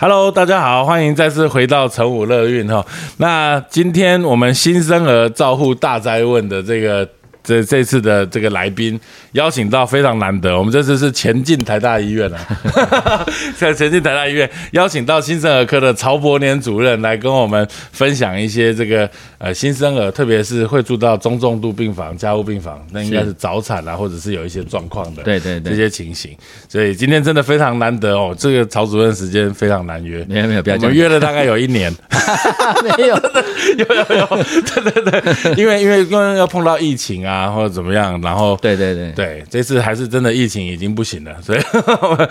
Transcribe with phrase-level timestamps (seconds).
[0.00, 2.82] Hello，大家好，欢迎再次回到成武乐运哈。
[3.18, 7.06] 那今天我们新生儿照护大灾问的这个。
[7.42, 8.98] 这这次的这个来宾
[9.32, 12.38] 邀请到非常难得，我们这次是前进台大医院啊，
[13.56, 19.08] 在前进台大医院邀请到新生儿科的曹伯年主任来跟我们分享一些这个
[19.38, 26.36] 呃新生儿，特别是会住到中重度病房、家务病房，那应该是早产啊，或者是有一些状况的，对对对，这些情形。
[26.68, 31.90] 所以今天真的非常难得哦，这个曹主任时间非常难约，没有没有，不要我们约了大概有一年，
[32.98, 33.20] 没有。
[33.76, 34.26] 有有有，
[34.82, 37.29] 对对对，因为因为因为要碰到疫情啊。
[37.30, 38.20] 然后怎么样？
[38.20, 41.60] 然后对对对对，这次还是真的疫情已经不行了，所以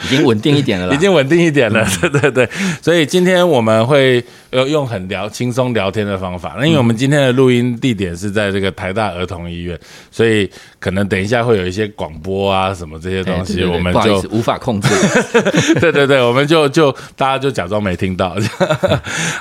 [0.05, 1.85] 已经稳定一点了， 已经稳定一点了。
[2.01, 2.49] 对对对，
[2.81, 6.55] 所以今天我们会用用很聊轻松聊天的方法。
[6.59, 9.79] 那因为我们今天的录音地点是在这个台大儿童医院，
[10.11, 10.49] 所以
[10.79, 14.89] 可能等一下会有一些广播啊什么这些东西，我们就无法控制。
[15.79, 18.35] 对对对，我们就就大家就假装没听到。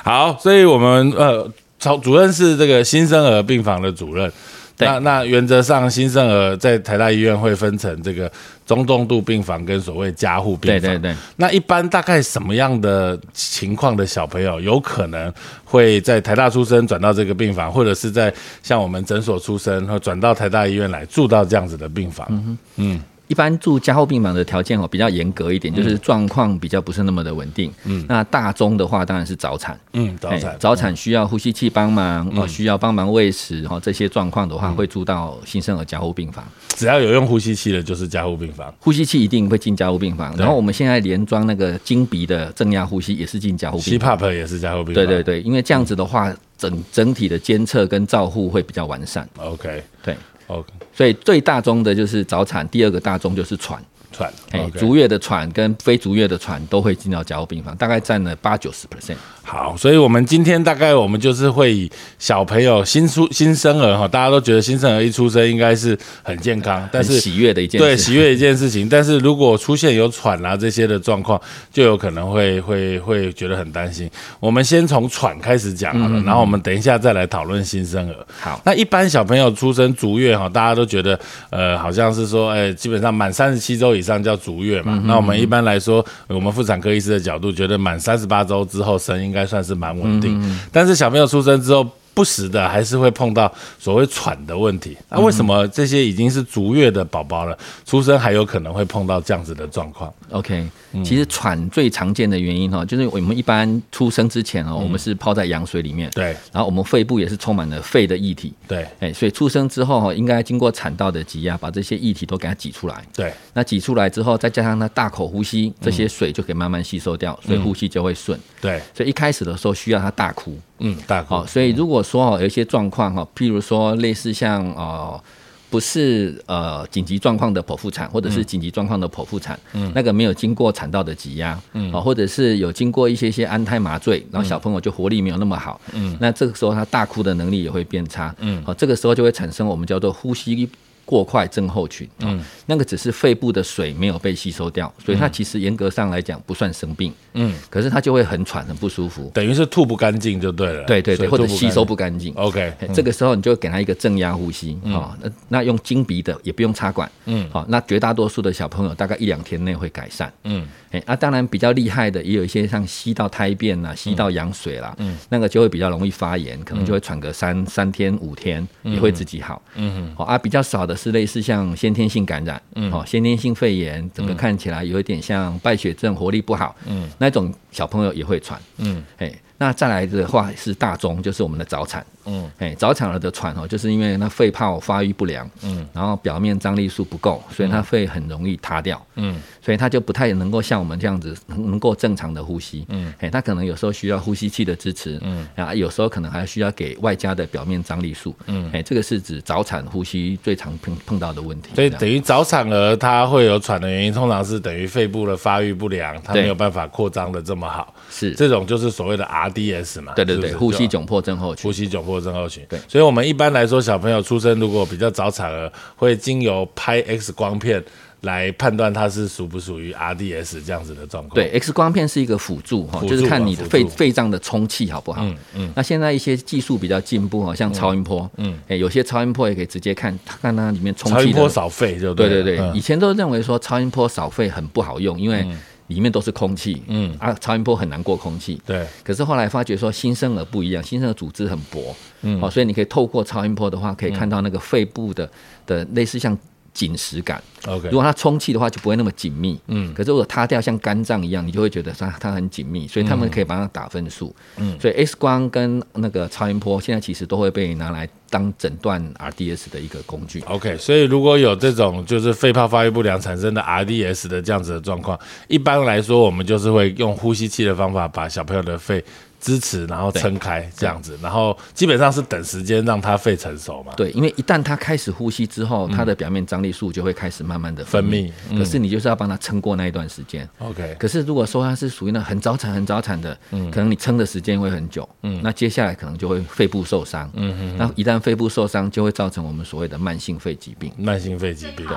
[0.03, 4.31] 好，所以我们呃，曹主任是这个新生儿病房的主任。
[4.79, 8.31] 那那原则上，新生儿在台大医院会分成这个
[8.65, 10.81] 中重度病房跟所谓加护病房。
[10.81, 11.15] 对对对。
[11.35, 15.31] 那一般大概什么样的情况的小朋友有可能
[15.63, 22.27] 会在台大出生转到这个病房，或者是在像我们诊所出生，后转到台大医院来住到这样子的病房？
[22.29, 23.01] 嗯嗯。
[23.29, 27.71] 一般住加护病房的条件哦比较严格一点，就是状况比较不是那么的稳定。
[27.85, 29.79] 嗯，那大中的话当然是早产。
[29.93, 36.43] 嗯，早产早产需要呼吸器帮忙哦，需要帮忙喂食哦，这些状况的话会住到新生儿加护病房。
[36.69, 38.73] 只要有用呼吸器的，就是加护病房。
[38.79, 40.35] 呼吸器一定会进加护病房。
[40.35, 44.17] 然后我们现在连装那个金鼻的正压呼吸也是进加护病房。
[44.17, 44.95] CPAP 也是加护病房。
[44.95, 49.29] 对对对，因为这样子的话，整整体的监测跟照护会比较完善。
[49.37, 50.15] OK，对。
[50.49, 53.81] OK，所以最大宗的就是早产，第二个大宗就是喘。
[54.11, 59.15] 喘，哎，足月的喘跟非足月的喘都会进到加护病房，大概占了八九十 percent。
[59.49, 71.41] 好，所以我们今天大概我们就是会以小朋友新出新生儿哈，大家都觉得新生儿一出生应该是很健康，但是喜悦的一件对喜悦一件事情，但是如果出现有喘啊这些的状况，
[71.73, 74.07] 就有可能会会会觉得很担心。
[74.39, 78.15] 我们先从喘开始讲好了，然后我们等一下再来讨论新生儿。
[78.39, 85.01] 好，那一般小朋友出生足月哈，大家都觉得呃好像是说，哎，基本上满三十七周以上叫足月嘛。
[85.07, 90.39] 那我们一般来说，我们妇产科医师的角度觉得满三十八周之后生应该算是蛮稳定，
[90.71, 91.87] 但是小朋友出生之后。
[92.19, 93.49] 不时的还是会碰到
[93.79, 100.67] 所谓喘的问题，那为什么这些已经是足月的宝宝了，出生还有可能会碰到这样子的状况？OK，
[101.01, 120.59] 其实喘最常见的原因哈，就是我们一般出生之前哦，我们是泡在羊水里面，对，然后我们肺部也是充满了肺的液体，对，哎，所以出生之后哈，应该经过产道的挤压，把这些液体都给它挤出来，对，那挤出来之后，再加上它大口呼吸，这些水就可以慢慢吸收掉，所以呼吸就会顺，对，所以一开始的时候需要它大哭。
[120.79, 125.21] 嗯，大好，所以如果说哦有一些状况哈，譬如说类似像呃
[125.69, 140.67] 不是呃紧急状况的剖腹产，或者是紧急状况的剖腹产，嗯，那个没有经过产道的挤压，嗯，啊，或者是有经过一些些安胎麻醉，然后小朋友就活力没有那么好，嗯，那这个时候他大哭的能力也会变差，嗯，好，这个时候就会产生我们叫做呼吸。
[141.09, 160.67] 过快症候群，嗯，那个只是肺部的水没有被吸收掉，所以它其实严格上来讲不算生病，嗯，可是它就会很喘很不舒服，等于是吐不干净就对了，对对对，或者吸收不干净，OK，这个时候你就给他一个正压呼吸，哦，那那用经鼻的也不用插管，嗯，好，那绝大多数的小朋友大概一两天内会改善，嗯。
[160.91, 179.31] 哎，那当然比较厉害的，也有一些像吸到胎便啦、吸到羊水啦，嗯，那个就会比较容易发炎，可能就会喘个三三天五天，也会自己好，嗯哼，好啊，比较少的是类似像先天性感染，嗯，哦，先天性肺炎，整个看起来有一点像败血症，活力不好，嗯，那种小朋友也会传，嗯，哎。
[179.61, 182.05] 那再来的话是大中，就是我们的早产。
[182.29, 189.03] 嗯，哎，早产儿的喘哦，就是因为那肺泡发育不良，嗯，然后表面张力素不够，所以它肺很容易塌掉。
[189.15, 192.85] 嗯，所以它就不太能够像我们这样子能能够正常的呼吸。
[192.89, 195.17] 嗯，哎，它可能有时候需要呼吸器的支持。
[195.21, 198.35] 嗯，啊，有时候可能还需要给外加的表面张力素。
[198.45, 201.71] 嗯，哎，这个是指早产呼吸最常碰碰到的问题。
[201.75, 207.93] 所以等于早产儿他会有喘的原因，通常是等于肺部的发育不良，他没有办法扩张的这么好。
[208.09, 210.13] 是这种就是所谓的 RDS 嘛？
[210.15, 211.63] 对对对，呼吸窘迫症候群。
[211.63, 212.65] 呼吸窘迫症候群。
[212.69, 217.83] 对，所以我们一般来说，小朋友出生如果比较早产儿，会经由拍 X 光片
[218.21, 221.35] 来判断他是属不属于 RDS 这样子的状况。
[221.35, 225.23] 对，X 光片是一个辅助哈，就是看你的肺肺脏的充气好不好。
[225.23, 225.73] 嗯嗯。
[225.75, 231.17] 那现在一些技术比较进步哈，像超音波，嗯，哎，有些超音波也可以直接看，看它里面充气。
[231.17, 235.47] 超音波扫肺就对对对，以前都认为说超音波扫肺很不好用，因为
[235.89, 245.29] 里面都是空气，嗯啊，超音波很难过空气，对，可是后来发觉说新生儿不一样，新生儿组织很薄，嗯，好，所以你可以透过超音波的话，可以看到那个肺部的
[245.67, 246.35] 的类似像。
[246.71, 247.89] 紧实感，OK。
[247.89, 249.59] 如果它充气的话，就不会那么紧密。
[249.67, 249.91] 嗯。
[249.93, 254.33] 可是如果塌掉像肝脏一样，你就会觉得它它很紧密，所以他们可以帮它打分数。
[254.57, 254.79] 嗯。
[254.79, 260.41] 所以 X 光跟那个超音波现在其实都会被拿来当诊断 RDS 的一个工具。
[260.47, 260.77] OK。
[260.77, 269.03] 所以如果有这种就是肺泡发育不良产生的 RDS 的这样子的状况，一般来说我们就是会用呼吸器的方法把小朋友的肺。
[269.39, 273.93] 支持，然后撑开这样子，然后基本上是等时间让它肺成熟嘛。
[273.95, 278.31] 对，因为一旦它开始呼吸之后，它的表面张力素就会开始慢慢的分泌。
[278.57, 280.47] 可是你就是要帮它撑过那一段时间。
[280.59, 280.95] OK。
[280.99, 290.91] 可是如果说它是属于那很早产、很早产的，嗯，可能你撑的时间会很久，嗯，那接下来可能就会肺部受伤，嗯嗯，那一旦肺部受伤，就会造成我们所谓的慢性肺疾病。
[290.97, 291.87] 慢性肺疾病。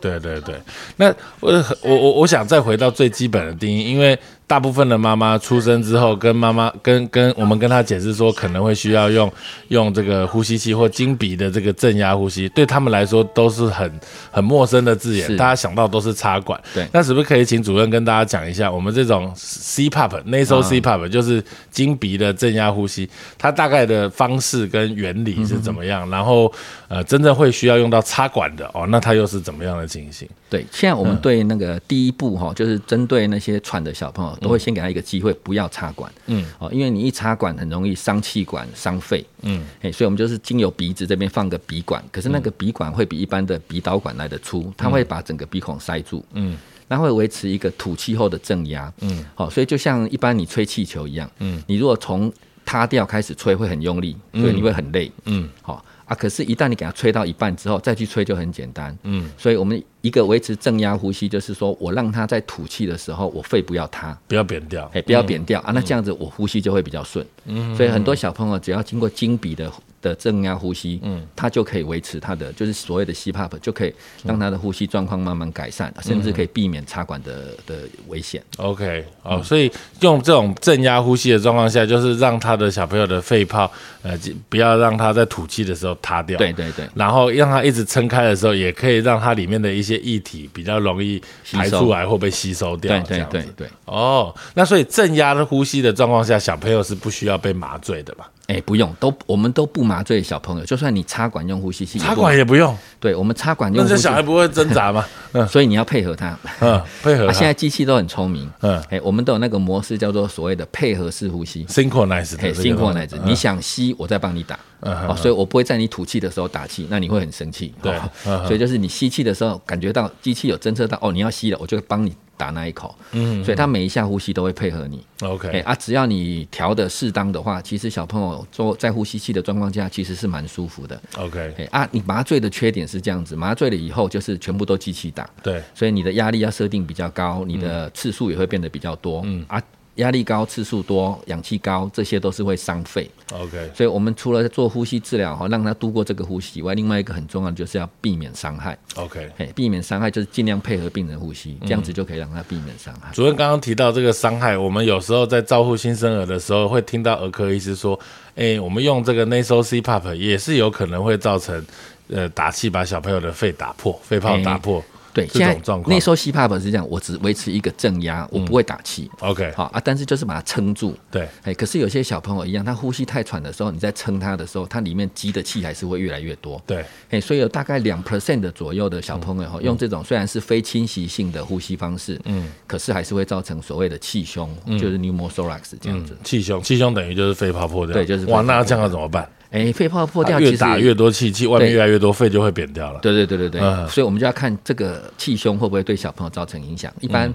[0.00, 0.54] 对对对。
[0.96, 1.52] 那我
[1.82, 4.18] 我我我想再回到最基本的定义，因为。
[4.50, 9.32] 大部分的妈妈出生之后，跟妈妈跟跟我们跟她解释说，可能会需要用
[9.68, 13.88] 用这个呼吸器或金鼻的这个正压呼吸，对他们来说都是很
[14.28, 16.60] 很陌生的字眼，大家想到都是插管。
[16.74, 23.08] 对，那是不是可以请主任跟大家讲一下，我们这种 CPAP nasal CPAP 就是金鼻的正压呼吸，
[23.38, 26.10] 它大概的方式跟原理是怎么样？
[26.10, 26.52] 然后
[26.88, 30.28] 呃，真正会需要用到插管的哦，那它又是怎么样的情形？
[30.48, 34.36] 对，现在我们对那个第一步哈，就是针对那些喘的小朋友。
[34.40, 36.10] 都会先给他一个机会，不要插管。
[36.26, 39.24] 嗯，哦，因为你一插管很容易伤气管、伤肺。
[39.42, 46.24] 嗯，哎，所以我们就是经由鼻子这边放个鼻管，可是那个鼻管会比一般的鼻导管来的粗，它会把整个鼻孔塞住。
[46.32, 46.56] 嗯，
[46.88, 48.92] 那会维持一个吐气后的正压。
[49.00, 51.30] 嗯，好，所以就像一般你吹气球一样。
[51.38, 52.32] 嗯，你如果从
[52.64, 55.10] 塌掉开始吹会很用力，所以你会很累。
[55.24, 58.96] 嗯，好啊，可是，一旦你给它吹到一半之后，再去吹就很简单。
[59.04, 59.80] 嗯，所以我们。
[60.02, 67.22] 一个维持正压呼吸，就是说我让他在吐气的时候，我肺不要塌，不要扁掉，哎，不要扁掉啊，那这样子我呼吸就会比较顺。
[67.44, 69.70] 嗯，所以很多小朋友只要经过经鼻的
[70.00, 73.92] 的正压呼吸，嗯，他就可以维持他的就是所谓的 CPAP，就可以
[74.24, 78.42] 让他的呼吸状况慢慢改善，甚至可以避免插管的的危险。
[78.56, 79.70] OK，哦，所以
[80.00, 83.70] 用这种正压呼吸的状况下，就是让他的小朋友的肺泡，
[84.00, 84.18] 呃，
[84.48, 86.38] 不要让他在吐气的时候塌掉。
[86.38, 89.90] 对对对，然后让他一直撑开的时候，也可以让它里面的一些。
[89.90, 91.20] 些液体比较容易
[91.50, 92.96] 排出来，或被吸收掉。
[93.00, 93.68] 对对对对。
[93.86, 98.30] 哦，那所以正压的呼吸的状况下，小朋友是不需要被麻醉的吧？
[98.50, 102.76] 哎，不用，都我们都不麻醉小朋友，就算你插管用呼吸器，插管也不用。
[102.98, 103.84] 对，我们插管用。
[103.84, 105.06] 那这小孩不会挣扎吗？
[105.30, 106.36] 嗯， 所以你要配合他。
[106.58, 107.32] 嗯，配合他。
[107.32, 108.50] 现在机器都很聪明。
[108.62, 112.34] 嗯，哎，我们都有那个模式叫做所谓的配合式呼吸，synchronize。
[112.52, 114.58] synchronize，你想吸，我再帮你打。
[114.80, 117.72] 嗯，所以我不会在你吐气的时候打气，那你会很生气。
[117.80, 122.12] 对，所以就是你吸气的时候，感觉到机器有侦测到，哦，你要吸了，我就帮你。
[122.40, 139.44] 打那一口，嗯，所以他每一下呼吸都会配合你，OK，啊，只要你调的适当的话，其实小朋友做在呼吸器的状况下，其实是蛮舒服的，OK，啊，你麻醉的缺点是这样子，麻醉了以后就是全部都机器打，对，所以你的压力要设定比较高，你的次数也会变得比较多，嗯。
[139.46, 139.62] 啊。
[140.00, 143.08] 压力高、次数多、氧气高，这些都是会伤肺。
[143.32, 148.76] OK，所以我们除了做呼吸治疗哈，让他度过这个呼吸以外，另外一个很重要的就是要避免伤害。
[148.96, 153.12] OK，避免伤害就是尽量配合病人呼吸，这样子就可以让他避免伤害。
[153.12, 157.98] 主任刚刚提到这个伤害，我们有时候在照顾新生儿的时候，会听到儿科医师说
[158.34, 161.64] ：“哎，我们用这个 nasal CPAP 也是有可能会造成
[162.08, 169.10] 呃打气把小朋友的肺打破，肺泡打破。”对，现在那时候 CPAP 是这样，我只维持一个正压，我不会打气。
[169.20, 170.96] OK，好啊，但是就是把它撑住。
[171.10, 176.62] 对，哎，可是有些小朋友一样，他呼吸太喘的时候，你在撑他的时候，他里面积的气还是会越来越多。
[176.66, 184.48] 对，哎，所以有大概两 percent 的左右的小朋友哈，用这种虽然是非侵袭性的呼吸方式，嗯，可是还是会造成所谓的气胸，
[184.78, 186.16] 就是 pneumothorax 这样子。
[186.22, 187.94] 气胸，气胸等于就是肺泡破掉。
[187.94, 189.28] 对，就是哇，那这样要怎么办？
[189.50, 193.00] 哎，肺泡破掉，越打越多气，气外面越来越多，肺就会扁掉了。
[193.00, 196.92] 对对对对对，所以我们就要看这个气胸会不会对小朋友造成影响。
[197.00, 197.32] 一般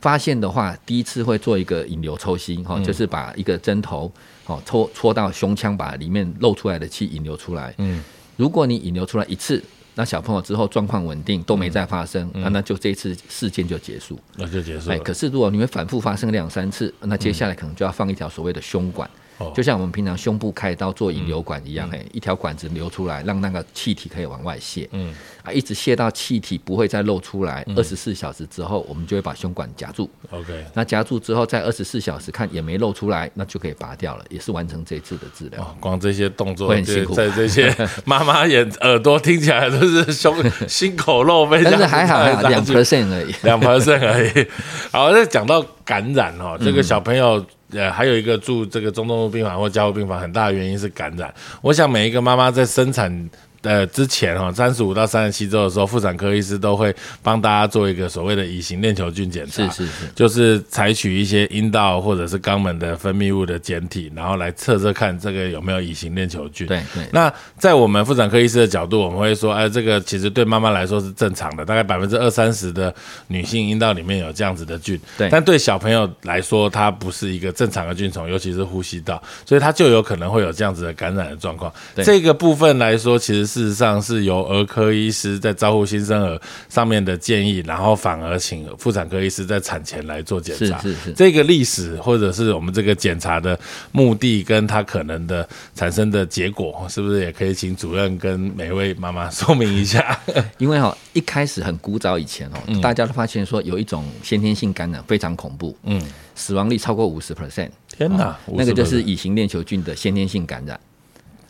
[0.00, 4.12] 发现的话，第一次会做一个引流抽吸，哈，就是把一个针头，
[4.46, 7.74] 哦，戳戳到胸腔，把里面漏出来的气引流出来。
[7.78, 8.00] 嗯，
[8.36, 9.60] 如果你引流出来一次，
[9.96, 14.90] 那小朋友之后状况稳定，都没再发生，那那就这次事件就结束，那就结束。
[14.90, 19.10] 哎，可是如果你们反复发生两三次，那接下来可能就要放一条所谓的胸管。
[19.54, 24.88] 就像我们平常胸部开刀做引流管一样，嘿，一条管子流出来，让那个气体可以往外泄。
[24.92, 30.08] 嗯，啊，一直泄到气体不会再漏出来，二十四小时之后，我们就会把胸管夹住。
[30.30, 35.76] OK，那夹住之后，在二十四小时看也没漏出来，那就可以拔掉了，也是完成这次的治疗。
[35.80, 37.74] 光这些动作会很辛苦在这些
[38.06, 40.34] 妈妈眼耳朵听起来都是胸
[40.66, 43.34] 心口漏但是还好，两 percent 而已。
[43.42, 44.46] 两 percent 而已。
[44.90, 47.44] 好，那讲到感染哦，这个小朋友。
[47.72, 51.32] 呃，还有一个住这个中东病房或加护病房，很大的原因是感染。
[51.60, 53.30] 我想每一个妈妈在生产
[53.66, 66.66] 呃之前哈，三十五到三十七周的时候，妇产科医师都会帮大家做一个所谓的乙型链球菌检查，是是是，就是采取一些阴道或者是肛门的分泌物的检体，然后来测测看这个有没有乙型链球菌。
[66.66, 67.04] 对对。
[67.12, 72.94] 那在我们妇产科医师的角度，我们会说，哎，这个其实对妈妈来说是正常的，大概百分之二三十的
[73.26, 74.98] 女性阴道里面有这样子的菌。
[75.18, 81.72] 对但对小朋友来说，它不是一个正常的菌虫，尤其是呼吸道，所以它就有可能会有这样子的感染的状况。
[81.94, 90.78] 对这个部分来说，其实事实上是由儿科医师在照顾新生儿上面的建议，然后反而请妇产科医师在产前来做检查。
[90.82, 93.58] 是是是这个历史或者是我们这个检查的
[93.92, 100.20] 目的跟它可能的产生的结果，是不是也可以请主任跟每位妈妈说明一下？
[100.58, 105.98] 因为哈、一开始很古早以前哦，大家都发现说有一种先天性感染非常恐怖，嗯，
[106.34, 107.70] 死亡率超过五十 percent。
[107.96, 110.78] 天哪哦那个就是乙型链球菌的先天性感染。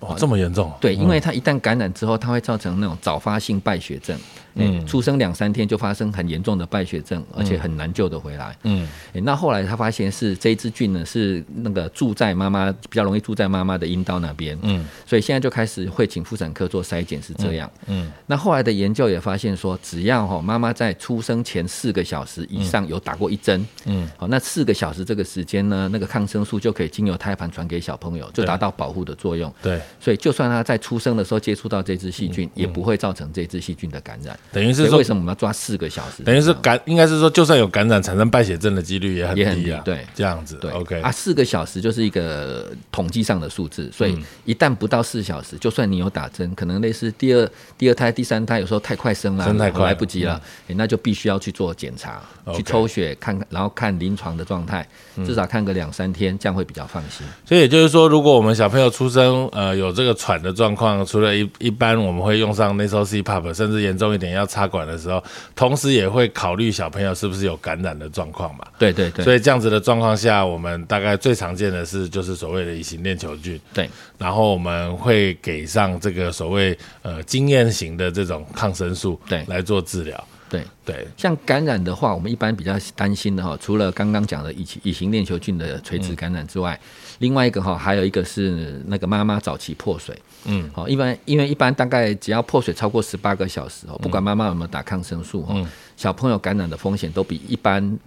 [0.00, 0.72] 哦，这么严重？
[0.80, 4.18] 对，因为它一旦感染之后，它会造成那种早发性败血症。
[4.56, 8.56] 嗯，出生两三天就发生很严重的败血症，而且很难救得回来。
[8.62, 14.58] 嗯，诶那后来他发现是这一支菌呢是那个住在妈妈比较容易住在妈妈的阴道那边。
[14.62, 17.70] 嗯，所以现在就开始会请妇产科做筛检，是这样。
[17.86, 29.52] 嗯，那后来的研究也发现说，只要哈妈妈在出生前四个小时以上有打过一针，嗯，好，那四个小时这个时间呢，那个抗生素就可以经由胎盘传给小朋友，就对达到保护的作用。
[29.62, 34.38] 对，所以就算他在出生的时候接触到这只细菌，也不会造成这只细菌的感染。
[34.52, 36.22] 等于是说为，什么我们要抓四个小时？
[36.22, 39.82] 等于是感，应该是说，就算有感染，产生败血症的几率也很低啊。
[39.84, 40.56] 低对这样子。
[40.60, 44.10] 对 OK 啊，四个小时就是一个统计上的数字，所嗯
[44.44, 52.22] 以一旦不到四小时，就算你有打针，可能类似第二第二胎、第三胎，有时候太快生了，生太快来不及了，诶那就必须要去做检查
[52.54, 54.86] 去抽血看看，然后看临床的状态，
[55.24, 57.26] 至少看个两三天，这样会比较放心。
[57.44, 65.22] 所以也就是说，如果我们小朋友出生呃有这个喘的状况，除了一一般我们会用上 nasal CPAP，甚至严重一点要插管的时候，
[65.54, 68.66] 同时也会考虑小朋友是不是有感染的状况嘛。
[68.78, 73.88] 对对对，所以这样子的状况下，我们大概最常见的是就是所谓的乙型链球菌，对
[74.18, 80.28] 然后我们会给上这个所谓呃经验型的这种抗生素，对来做治疗。
[80.48, 80.62] 对。
[80.84, 86.78] 对，像感染的话，我们一般比较担心的哈，除了刚刚讲的乙乙型链球菌的垂直感染之外，
[87.18, 90.16] 另外一个哈，还有一个是那个妈妈早期破水。
[90.44, 97.98] 嗯，好，一般因为一般大概只要破水超过十八个小时哦，不管妈妈有没有打抗生素哦，小朋友感染的风险都比一般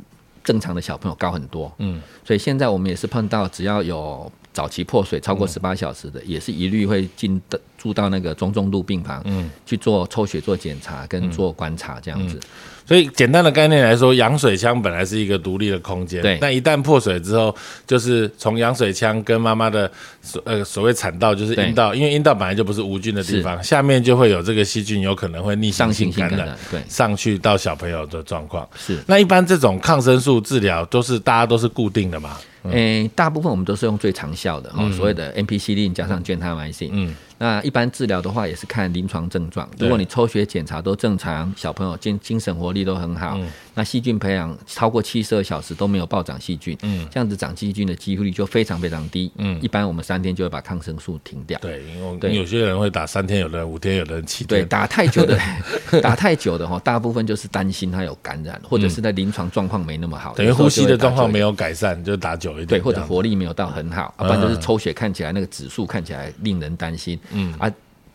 [0.44, 1.72] 正常的小朋友高很多。
[1.80, 12.40] 嗯，所以现在我们也是碰到只要有早期破水超过十八小时的，也是一律会进的住到那个中重度病房，嗯，去做抽血、做检查跟做观察这样子。
[12.86, 16.40] 所以简单的概念来说，羊水腔本来是一个独立的空间，对。
[16.42, 17.56] 那一旦破水之后，
[17.86, 19.90] 就是从羊水腔跟妈妈的
[20.24, 26.82] 所呃所谓产道，就是阴道，因为阴道本来就不是无菌的地方，下面就会有这个细菌，有可能会逆上行性感染对。
[26.90, 28.68] 上去到小朋友的状况。
[28.76, 28.98] 是。
[29.06, 32.38] 那一般这种抗生素治疗都是大家都是固定的嘛？
[32.64, 36.90] 诶、大部分我们都是用最长效的哈、所谓的 NPC 加上卷他埋性。
[36.92, 39.68] 嗯，那一般治疗的话，也是看临床症状。
[39.80, 43.48] 如果你抽血检查都正常，小朋友精精神活力都很好，嗯
[43.80, 49.32] 那细菌培养超过七十二小时都没有暴涨细菌，嗯这样子长细菌的几率就非常非常低。
[49.38, 51.58] 嗯一般我们三天就会把抗生素停掉。
[51.60, 54.68] 对，因为对有些人会打三天，有的人五天，有的人七天对，天。
[54.68, 55.40] 打太久的，
[56.02, 61.50] 打太久的哈，大部分就是担心他有感染，或者是在临床状况没那么好，等于呼吸的状况没有。
[61.60, 67.20] 改善，就打久一点对，或者活力没有到很好，要、不然就是抽血看起来那个指数看起来令人担心。
[67.32, 67.70] 嗯啊，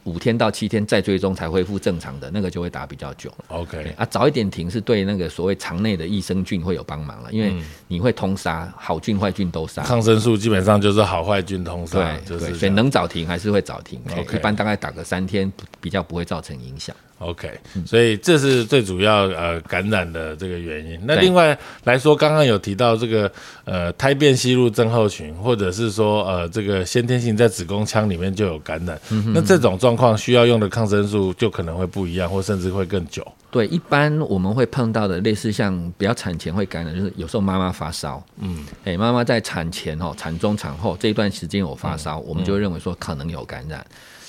[0.04, 3.32] 五天到七天再追踪才恢复正常的那个就会打比较久。
[3.48, 3.94] OK。
[3.96, 7.54] 啊，早一点停是对那个所谓肠内的益生菌会有帮忙了，因为
[7.94, 9.84] 你会通杀，好菌坏菌都杀。
[9.84, 14.00] 抗生素基本上就是好坏菌通杀，对对，所以就是所以能早停还是会早停。
[14.32, 16.94] 一般大概打个三天，比较不会造成影响。
[17.20, 17.48] OK，
[17.86, 20.98] 所以这是最主要呃感染的这个原因。
[21.06, 23.30] 那另外来说，刚刚有提到这个
[23.64, 28.98] 呃胎便吸入症候群，或者是说呃这个先天性在子宫腔里面就有感染，
[29.32, 33.24] 那这种状况需要用的抗生素就可能会不一样，或甚至会更久。
[33.54, 43.86] 对，一般我们会碰到的类似像比较产前会感染，就是有时候妈妈发烧，嗯，哎，妈妈在产前哦、产中、产后这一段时间有发烧，我们就认为说可能有感染。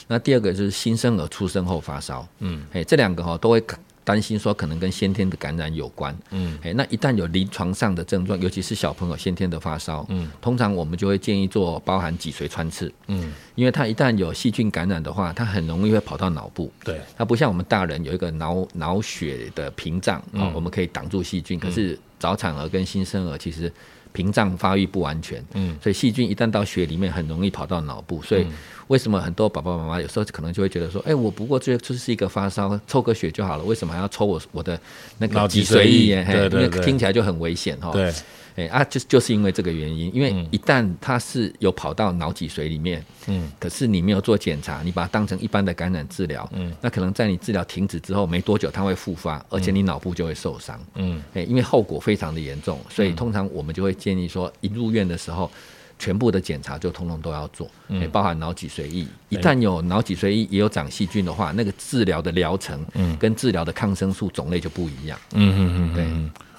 [0.07, 3.59] 那第二个就是新生儿出生后发烧，嗯，哎，这两个哈都会
[4.05, 23.73] 担心说可能跟先天的感染有关，嗯，哎，那一旦有临床上的症状，尤其是小朋友先天的发烧，嗯，通常我们就会建议做包含脊髓穿刺，嗯，因为它一旦有细菌感染的话，它很容易会跑到脑部，对，它不像我们大人有一个脑脑血的屏障啊，我们可以挡住细菌，可是早产儿跟新生儿其实。
[24.15, 28.21] 屏障发育不完全，嗯，所以细菌一旦到血里面，很容易跑到脑部。
[28.21, 28.47] 所以
[28.87, 34.79] 为什么很多爸爸妈妈有时候可能就会觉得说，哎，我不过这就是一个发烧，抽个血就好了，为什么还要抽我我的
[35.17, 36.23] 那个脊髓液？
[36.23, 37.91] 对对对，听起来就很危险哈。
[37.91, 38.13] 对。
[38.55, 55.51] 哎啊，就就是因为这个原因，因为一旦它是有跑到脑脊髓里面，嗯，可是你没有做检查，你把它当成一般的感染治疗，嗯，那可能在你治疗停止之后没多久，它会复发，而且你脑部就会受伤，嗯，哎，因为后果非常的严重，所以通常我们就会建议说，一入院的时候，
[55.99, 66.05] 全部的检查就通通都要做，嗯，包含脑脊髓液，一旦有脑脊髓液也有长细菌的话，那个治疗的疗程，嗯，跟治疗的抗生素种类就不一样，嗯嗯嗯，对。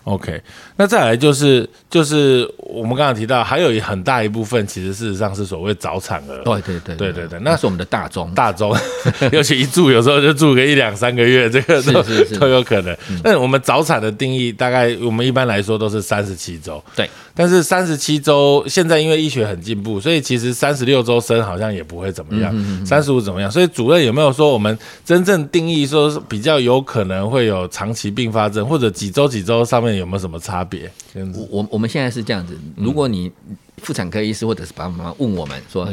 [0.07, 0.41] OK，
[0.77, 6.45] 那再来就是就是我们刚刚提到，还有一很大一部分其实事实上是所谓早产儿。
[6.45, 8.73] 对对对对对对，那是我们的大宗大宗，
[9.33, 12.05] 尤其一住有时候就住个一两三个月，这个都
[12.39, 12.97] 都有可能。
[13.25, 16.81] 那我们早产的定义大概我们一般来说都是三十七周。
[16.95, 23.51] 对，但是三十七周现在因为医学很进步，所以其实三十六周生好像也不会怎么样，三十五怎么样？
[23.51, 29.96] 所以主任有没有说我们真正定义说比较有可能会有长期并发症，或者几周几周上面？
[29.99, 30.91] 有没有什么差别？
[31.15, 33.31] 我我我们现在是这样子，如果你
[33.79, 35.89] 妇产科医师或者是爸爸妈妈问我们说，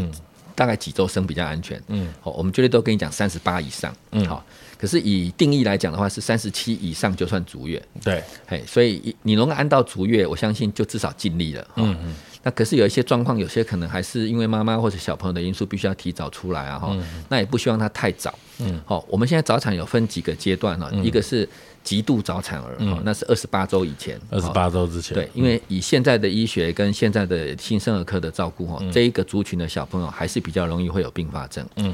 [0.56, 1.82] 大概几周生比较安全？
[1.88, 3.92] 嗯，好，我们绝对都跟你讲三十八以上。
[4.12, 4.46] 嗯，好，
[4.78, 7.82] 可是以定义来讲的话，是三十七以上就算足月。
[8.04, 11.68] 对，嘿，所以你能够按到足月，我相信就至少尽力了。
[11.78, 12.16] 嗯嗯。
[12.44, 16.78] 那可是有一些状况，有些可能还是因为妈妈或者小朋友的因素，必须要提早出来啊。
[16.78, 16.96] 哈，
[17.30, 18.38] 那也不希望他太早。
[18.60, 21.48] 嗯，好，我们现在早产有分几个阶段哈，一个是。
[21.84, 31.68] 极度早产儿，哦，那是二十八周以前，二十八周之前，对，因为以现在的医学跟现在的新生儿科的照顾，哈，这一个族群的小朋友还是比较容易会有并发症。
[31.76, 31.94] 嗯，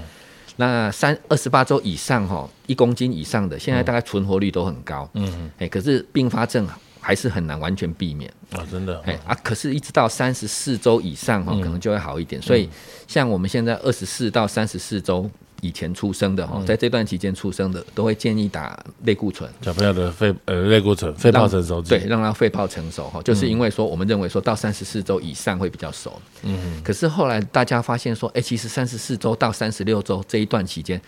[0.58, 5.10] 那三二十八周以上，哈，一公斤以上的，现在大概存活率都很高。
[5.16, 6.68] 嗯，哎，可是并发症
[7.02, 8.32] 还是很难完全避免。
[8.52, 12.40] 啊，真的，哎啊，可是一直到三十四周以上，哈，可能就会好一点。
[12.40, 12.70] 所以，
[13.08, 15.30] 像我们现在二十四到三十四周。
[15.62, 19.50] 以前出生的哈，在这段期间出生的，都会建议打类固醇。
[19.62, 21.82] 小朋友的肺呃类固醇，肺泡成熟。
[21.82, 26.22] 对，让他肺泡成熟哈，就是因为说我们认为说到三十四周以上会比较熟。
[26.44, 26.82] 嗯。
[26.84, 31.02] 可是后来大家发现说，哎，其实三十四周到三十六周这一段期间。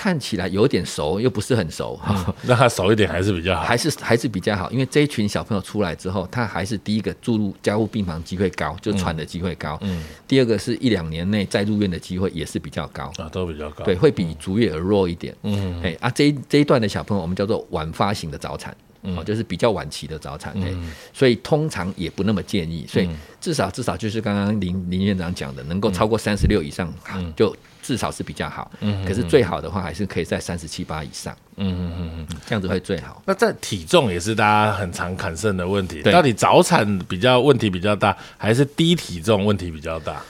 [0.00, 2.00] 看起来有点熟，又不是很熟，
[2.44, 9.76] 那他熟一点还是比较好，还是还是比较好，因为这一群小朋友出来之后，他还是第一个注入加护病房机会高，就喘的机会高。
[9.82, 13.12] 嗯，第二个是一两年内再入院的机会也是比较高。
[13.18, 15.36] 啊，都比较高，对，会比足月而弱一点。
[15.42, 20.74] 嗯，哎啊，这这一段的小朋友我们叫做晚发型的早产，哦，就是比较晚期的早产，哎，
[21.12, 23.08] 所以通常也不那么建议，所以
[23.40, 26.92] 至少至少就是刚刚林林院长讲的，能够超过三十六以上
[27.36, 27.54] 就。
[27.82, 33.22] 至少是比较好，嗯，可是最好的话还是可以在三十七八以上，嗯嗯嗯嗯，这样子会最好。
[33.24, 40.22] 那在体重也是大家很常砍剩的问题，到底早产比较问题比较大，还是低体重问题比较大？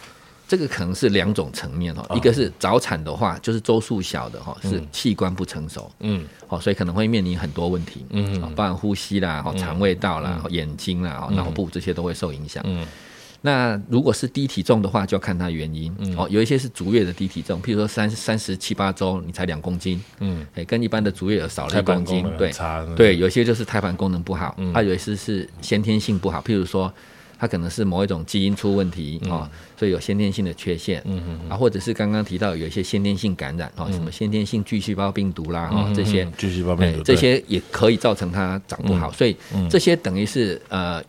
[0.51, 12.85] 这个可能是两种层面哦，一个是早产的话，就是周数小的哈，是器官不成熟，嗯，好，所以可能会面临很多问题，嗯，包含呼吸啦、肠胃道啦、眼睛啦、脑部这些都会受影响，嗯。
[13.43, 15.95] 那如果是低体重的话，就要看它原因。
[16.01, 16.15] 嗯。
[16.19, 22.53] 哦，有一些是足月的低体重，譬如说三三十七八周你才两公斤，嗯，哎，跟一般的足月少了一公斤，对，
[22.97, 26.93] 对，有些就是胎盘功能不好，它有一些是先天性不好，譬如说
[27.41, 29.49] 它可能是某一种基因出问题哦，
[29.79, 39.35] 所以有先天性的缺陷，嗯嗯，啊，或者是刚刚提到有一些先天性感染哦，什么先天性巨细胞病毒啦，哈，这些巨细胞病毒，这些也可以造成它长不好，所以
[39.71, 41.03] 这些等于是呃。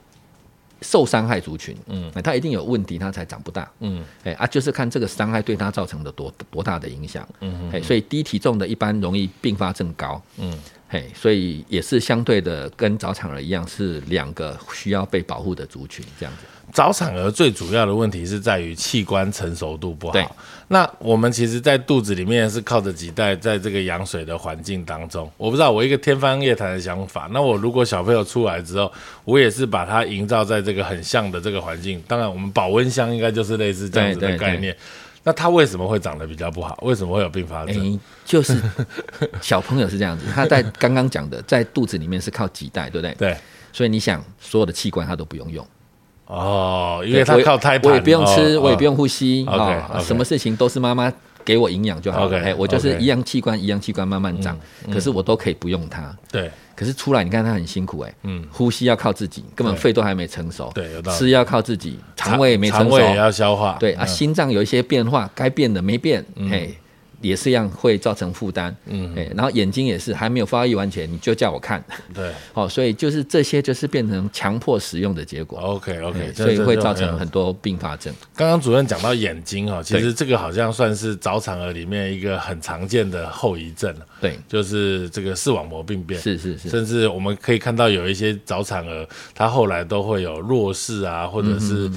[0.84, 10.58] 受伤害族群，嗯，他一定有问题，它才长不大，嗯，哎啊，就是看这个伤害对它造成的多多大的影响，嗯，哎，所以低体重的一般容易并发症高，嗯，
[10.91, 16.43] 嘿，所以也是相对的跟早产儿一样，是两个需要被保护的族群，这样子。
[16.73, 20.36] 早产儿最主要的问题是在于器官成熟度不好。
[20.67, 27.30] 那我们其实，在肚子里面是靠着脐带，在这个羊水的环境当中，我不知道我一个天方夜谭的想法。
[27.32, 28.91] 那我如果小朋友出来之后，
[29.23, 32.04] 我也是把它营造在这个很像的这个环境。
[32.06, 34.75] 当然，我们保温箱应该就是类似这样子的概念。
[35.23, 36.77] 那他为什么会长得比较不好？
[36.81, 37.95] 为什么会有并发症？
[37.95, 38.60] 哎，就是
[39.41, 43.13] 小朋友是这样子， 他在刚刚讲的，在肚子里面是靠脐带，对不对？
[43.15, 43.38] 对。
[43.73, 45.65] 所以你想，所有的器官他都不用用。
[46.25, 51.12] 哦，因为他靠胎盘，我也不用吃，我也不用呼吸啊，什么事情都是妈妈
[51.45, 52.39] 给我营养就好了。
[52.39, 54.57] 哎，我就是一样器官一样器官慢慢长，
[54.91, 56.15] 可是我都可以不用它。
[56.31, 56.49] 对。
[56.82, 61.17] 可是出来，你看他很辛苦哎，嗯，呼吸要靠自己，根本肺都还没成熟，对，有道理。
[61.20, 66.76] 吃要靠自己，肠胃没成熟，肠胃也要消化，对啊，心脏有一些变化，该变的没变，嘿。
[67.21, 78.13] 也是一样会造成负担，嗯，哎，然后眼睛也是还没有发育完全，你就叫我看，对，好， 所以就是这些就是变成强迫使用的结果，OK OK，所以会造成很多并发症。
[78.36, 91.89] 刚刚主任讲到眼睛哦，其实这个好像算是早产儿里面一个很常见的后遗症对，就是这个视网膜病变，是是是，甚至我们可以看到有一些早产儿，他后来都会有弱视啊，或者是。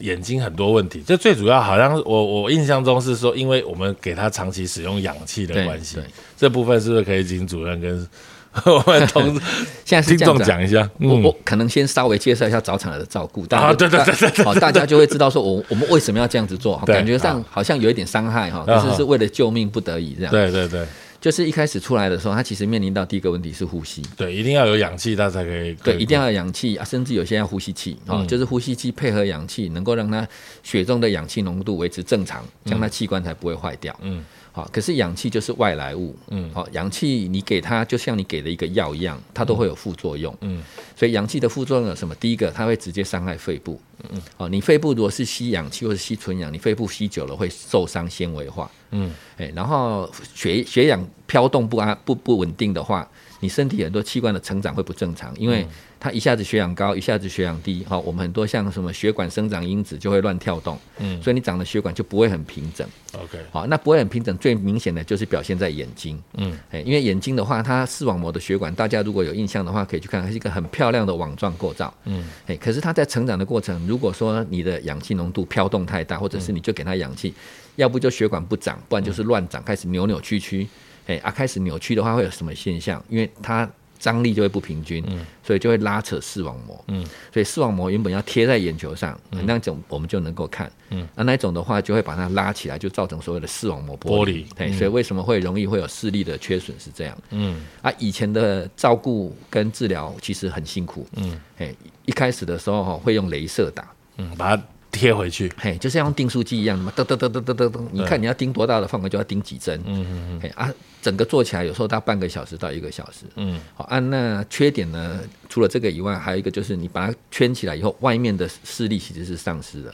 [0.00, 5.98] 眼睛很多问题，这最主要好像我我印象中是说，因为我们给他长期使用氧气的关系，
[6.36, 8.08] 这部分是不是可以请主任跟
[8.66, 9.34] 我们同
[9.84, 10.88] 现在听众讲一下？
[11.00, 20.86] 我我可能先稍微介绍一下早产儿的照顾，啊，对对对对，好，大家就会知道说我我们为什么要这样子做，感觉上好像有一点伤害哈，可是是为了救命不得已这样，对对对。
[21.22, 24.02] 就是一开始出来的时候，他其实面临到第一个问题是呼吸。
[24.16, 25.72] 对，一定要有氧气，他才可以。
[25.76, 30.26] 对，一定要有氧气啊，甚至有些要呼吸器啊，就是呼吸器配合氧气，能够让他
[30.64, 33.96] 血中的氧气浓度维持正常，这样他器官才不会坏掉。
[34.02, 34.24] 嗯。
[34.54, 40.62] 好，可是氧气就是外来物，嗯，好，氧气你给它就像你给了一个药一样，它都会有副作用，嗯，
[40.94, 42.14] 所以氧气的副作用有什么？
[42.16, 53.08] 第一个，它会直接伤害肺部，嗯，好，你肺部如果是吸氧气或者吸纯氧，你肺部吸久了会受伤纤维化，嗯，哎，然后血血氧飘动不安不不稳定的话，
[53.42, 55.66] 你身体很多器官的成长会不正常，因为。
[56.02, 77.32] 它一下子血氧高，一下子血氧低，好，我们很多像什么血管生长因子就会乱跳动，嗯，所以你长的血管就不会很平整，OK，好，那不会很平整，最明显的就是表现在眼睛，嗯，哎，因为眼睛的话，它视网膜的血管，大家如果有印象的话，可以去看，它是一个很漂亮的网状构造，嗯，哎，可是它在成长的过程，如果说你的氧气浓度飘动太大，或者是你就给它氧气，
[77.76, 80.66] 要不就血管不长，不然就是乱长，开始扭扭曲曲，
[81.06, 83.02] 哎，啊，开始扭曲的话会有什么现象？
[83.08, 86.84] 因为它张力就会不平均，嗯所以就会拉扯视网膜。
[86.88, 90.70] 嗯，所以视网膜原本要贴在眼球上，嗯那种我们就能够看。
[90.90, 94.44] 嗯，那那种的话就会把它拉起来，就造成所谓的视网膜玻璃。
[94.56, 97.16] 对，所以为什么会容易会有视力的缺损是这样。
[97.30, 101.06] 嗯，啊，以前的照顾跟治疗其实很辛苦。
[101.14, 103.88] 嗯，哎，一开始的时候哈会用镭射打。
[104.16, 104.62] 嗯，把它。
[104.92, 119.92] 贴回去，嘿，就像用订书机一样的嘛，噔噔噔噔噔噔噔，你看你要钉多大的范围就要钉几针，嗯嗯嗯，嘿啊，整个做起来有时候大半个小时到一个小时，嗯，好，啊，那缺点呢，除了这个以外，还有一个就是你把它圈起来以后，外面的视力其实是丧失的，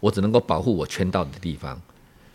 [0.00, 1.78] 我只能够保护我圈到的地方。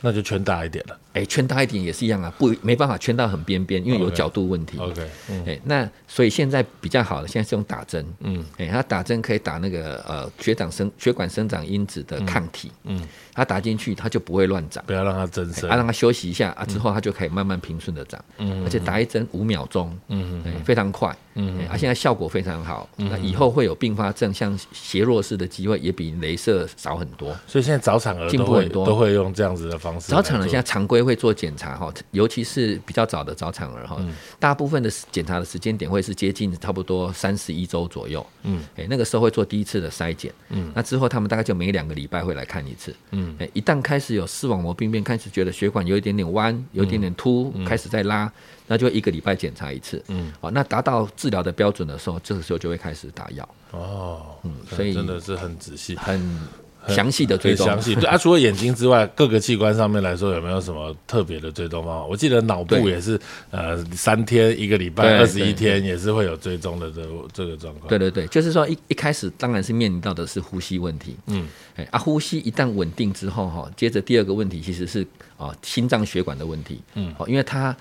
[0.02, 0.98] 那就圈大一点了。
[1.14, 4.78] 哎，圈大一点也是一样啊，不没办法圈到很边边，因为有角度问题。
[4.78, 5.06] OK，
[5.46, 8.06] 哎，那所以现在比较好的，现在是用打针。
[8.22, 12.72] 嗯，哎，他打针可以打那个呃血长生血管生长因子的抗体。
[12.86, 14.82] 嗯，他打进去，他就不会乱长。
[14.88, 18.24] 不要让它增生，啊，让它休息一下啊，之后它就可以慢慢平顺的长。
[18.38, 21.14] 嗯，而且打一针五秒钟，嗯嗯，非常快。
[21.34, 22.90] 嗯，啊，现在效果非常好。
[22.96, 27.36] 那以后会有并发症，像斜弱式的机会也比镭射少很多。
[27.48, 30.12] 所以现在早产儿进步很多，都会用这样子的方式。
[30.12, 34.02] 早产儿现在常规会做检查哈，尤其是比较早的早产儿哈，
[34.40, 38.26] 大部分的检查的时间点会是接近差不多三十一周左右。
[38.44, 40.34] 嗯，哎，那个时候会做第一次的筛检。
[40.50, 42.96] 嗯，那之后他们大概就每两个礼拜会来看一次。
[43.12, 48.32] 嗯，哎，一旦开始有视网膜病变，开始觉得血管有一点点弯，有一点点凸，开始在拉。
[48.68, 53.50] 那就一个礼拜检查一次，嗯，好，那达到治疗的标准的时候，这个时候就会开始打药。
[53.72, 56.40] 哦，嗯，所以真的是很仔细，很
[56.88, 57.66] 详细的追踪。
[57.66, 62.06] 详细对啊，除了眼睛之外，各个器官上面来说，有没有什么特别的追踪方法？
[62.06, 63.20] 我记得脑部也是，
[63.52, 67.02] 呃，三天一个礼拜二十一天也是会有追踪的这
[67.34, 67.88] 这个状况。
[67.88, 75.06] 对对对，就是说一一开始当然是面临到的是呼吸问题，嗯，哎啊，呼吸一旦稳定之后哈，接着第二个问题其实是
[75.38, 77.76] 啊心脏血管的问题，嗯，好，因为它。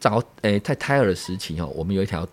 [0.00, 2.28] 早诶，在胎儿的时期哦，我们有一条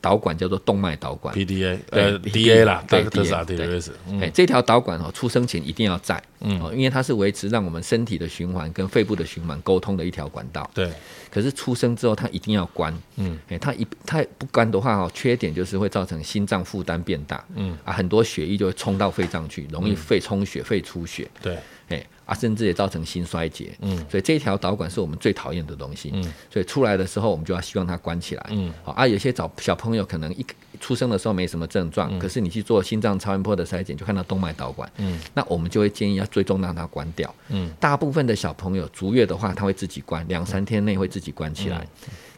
[0.00, 10.68] 导管叫做动脉导管，PDA 呃 DA 啦，对 DA，哎，这条导管哦，出生前一定要在，嗯，因为它是维持让我们身体的循环跟肺部的循环沟通的一条管道。
[10.72, 10.90] 对，
[11.30, 17.76] 可是出生之后它一定要关，嗯，哎，它一它不关的话哦，缺点就是会造成心脏负担变大，嗯。
[17.84, 21.28] 啊，很多血液就会冲到肺脏去，容易肺充血、肺出血。
[21.42, 21.58] 对。
[21.88, 23.72] 哎啊，甚至也造成心衰竭。
[23.80, 26.12] 嗯，所以这一条导管是我们最讨厌的东西。
[26.14, 28.46] 嗯，所以出来的时候，我们就要希望它关起来。
[28.50, 30.46] 嗯，好啊，有些早小朋友可能一
[30.78, 41.84] 出生的时候没什么症状，可是你去做心脏超音波的筛检，就看到动脉导管，嗯，那我们就会建议要最终让它关掉，嗯，大部分的小朋友足月的话，他会自己关，两三天内会自己关起来，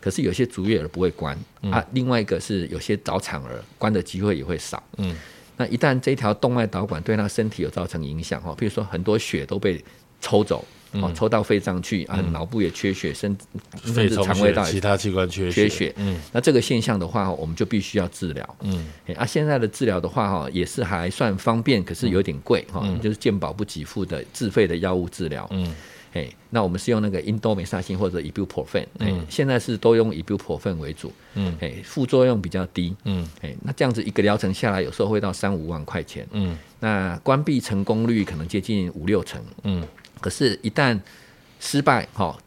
[0.01, 1.39] 可是有些足月儿不会关，
[1.71, 5.15] 啊，另外一个是有些早产儿关的机会也会少，嗯，
[5.57, 9.83] 那一旦这条动脉导管对他身体有造成影响哦，比如说很多血都被
[10.21, 10.65] 抽走。
[10.95, 13.35] 哦，抽到肺脏去啊，脑部也缺血，甚
[13.83, 15.91] 甚至肠胃道其他器官缺缺血。
[15.97, 18.57] 嗯，那这个现象的话，我们就必须要治疗。
[18.61, 18.87] 嗯，
[19.17, 25.49] 啊，现在的治疗的话，哈，也是还算方便，可是有点贵哈，就是健保不给付的自费的药物治疗。
[25.53, 25.75] 嗯，
[26.13, 31.13] 哎，那我们是用那个英多美沙星或者 ibuprofen，哎，现在是都用 ibuprofen 为主。
[31.35, 32.95] 嗯，哎，副作用比较低。
[33.05, 36.27] 嗯，哎，那这样子一个疗程下来，有时候会到三五万块钱。
[36.33, 39.43] 嗯，那关闭成功率可能接近五六成。
[39.65, 39.87] 嗯。
[40.21, 41.01] 可是，一旦
[41.59, 42.39] 失败，哈，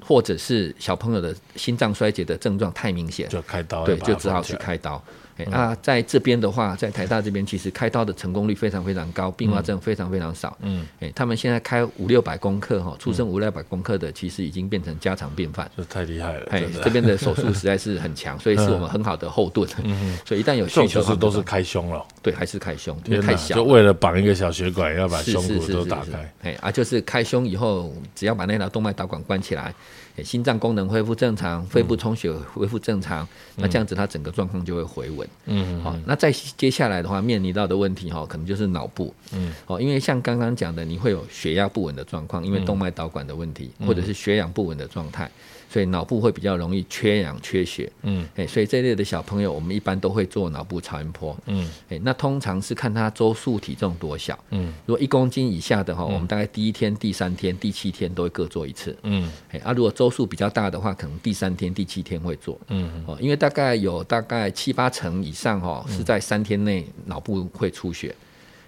[0.00, 5.02] 或者是小朋友的心脏衰竭的症状太明显，就开刀，对，就只好去开刀。
[5.50, 10.56] 那在这边的话，在台大这边，其实开刀的成功率非常非常高，并发症非常非常少。
[10.62, 15.70] 嗯，哎，他们现在开五六百公克哈，出生五六百公克的，其实已经变成家常便饭。
[15.76, 19.68] 这太厉害了，哎，这边的手术实在是很强，所以是我们很好的后盾。
[19.82, 22.04] 嗯所以一旦有需求，是都是开胸了。
[22.22, 26.32] 对，还是开胸，因为太小，就为了绑一个小血管，要把胸骨都打开。
[26.42, 29.74] 哎，啊，就是开胸以后，只要把那条动脉导管关起来。
[30.22, 35.28] 心脏功能恢复正常，肺部充血恢复正常，那这样子它整个状况就会回稳。
[35.46, 39.12] 嗯，好，那再接下来的话，面临到的问题哈，可能就是脑部。
[39.32, 45.30] 嗯，哦，因为像刚刚讲的，你会有血压不稳的状况，因为动脉导管的问题，或者是血氧不稳的状态。
[45.66, 68.14] 所以脑部会比较容易缺氧、缺血，嗯，哎，所以这类的小朋友，我们一般都会做脑部超音波，嗯，哎，那通常是看他周数体重多小，嗯，如果一公斤以下的话，我们大概第一天、第三天、第七天都会各做一次，嗯，哎，啊，如果周数比较大的话，可能第三天、第七天会做，嗯，哦，因为大概有大概七八成以上哦是在三天内脑部会出血，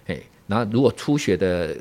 [0.07, 1.77] 哎，然后如果出血的。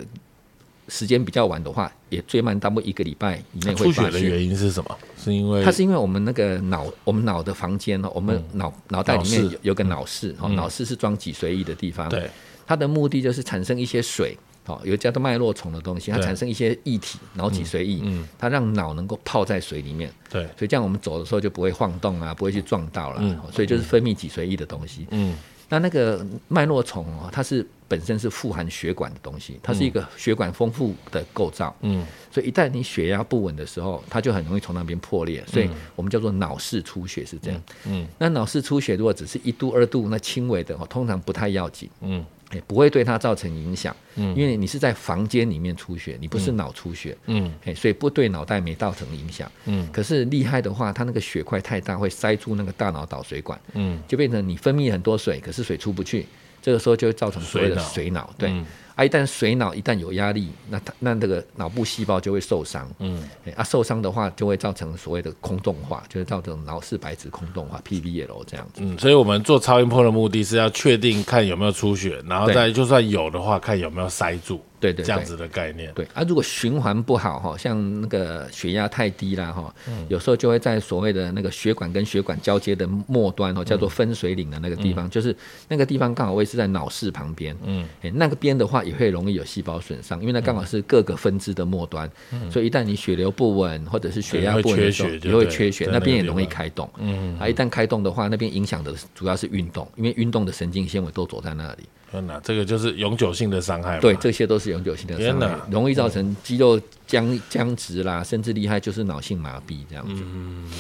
[0.88, 4.98] 时间比较晚的话，也最慢，大概一个礼拜以内会出血的原因是什么？
[5.18, 12.08] 是因为它是因为我们那个脑，我们脑的房间呢，我们脑脑袋里面有有个脑室，哦，脑室是装脊髓液的地方。
[12.08, 12.30] 对，
[12.68, 20.12] 它的目的就是产生一些水，哦，有叫做脉络虫的东西，它产生一些液体，脑脊髓液，嗯，它让脑能够泡在水里面。
[20.30, 23.18] 对，所以这样我们走的时候就不会晃动啊，不会去撞到了。
[23.22, 25.08] 嗯，所以就是分泌脊髓液的东西。
[25.12, 25.36] 嗯。
[25.68, 31.76] 那那个脉络虫哦，它是本身是富含血管的东西，它是一个血管丰富的构造。
[31.82, 35.44] 嗯，所以一旦你血压不稳的时候，它就很容易从那边破裂。
[35.48, 37.60] 所以我们叫做脑室出血是这样。
[37.88, 41.90] 嗯，那脑室出血如果只是一度二度，那轻微的哦，通常不太要紧。
[42.02, 42.24] 嗯。
[42.52, 56.26] 也不会对它造成影响，嗯，因为你是在房间里面出血，你不是脑出血，嗯，哎，所以不对脑袋没造成影响，嗯，可是厉害的话，它那个血块太大，会塞住那个大脑导水管，嗯，就变成你分泌很多水，可是水出不去，
[56.62, 58.54] 这个时候就会造成所谓的水脑，对。
[58.96, 62.90] 啊，一旦水脑一旦有压力，那它那这个脑部细胞就会受伤。
[63.00, 63.22] 嗯，
[63.56, 68.82] 啊，受伤的话就会造成所谓的空洞化，就是造成脑室白质空洞化 （PVL） 这样子。
[68.82, 74.62] 嗯，所以我们做超音波的目的是要确定看有没有出血，然后再就算有的话，看有没有塞住。
[74.86, 75.92] 对对，这样子的概念。
[75.94, 79.74] 对啊，如果循环不好哈，像那个血压太低啦哈，
[80.10, 85.36] 有时候就会在所谓的那个血管跟血管交接的末端哦，叫做分水岭的那个地方，就是
[85.68, 87.56] 那个地方刚好位置在脑室旁边。
[87.64, 92.10] 嗯，哎，那个边的话也会容易有细胞损伤，因为那刚好是各个分支的末端。
[92.32, 96.90] 嗯，所以一旦你血流不稳或者是血压不稳的时候，也会缺血，那边也容易开动。
[96.98, 101.84] 嗯，啊，一旦开动的话，那边影响的主要是运动，因为运动的神经纤维都走在那里。
[102.16, 104.00] 天哪，这个就是永久性的伤害。
[104.00, 110.24] 对，这些都是永久性的伤害，容易造成肌肉僵僵直啦，甚至厉害就是脑性麻痹这样子。
[110.26, 110.72] 嗯，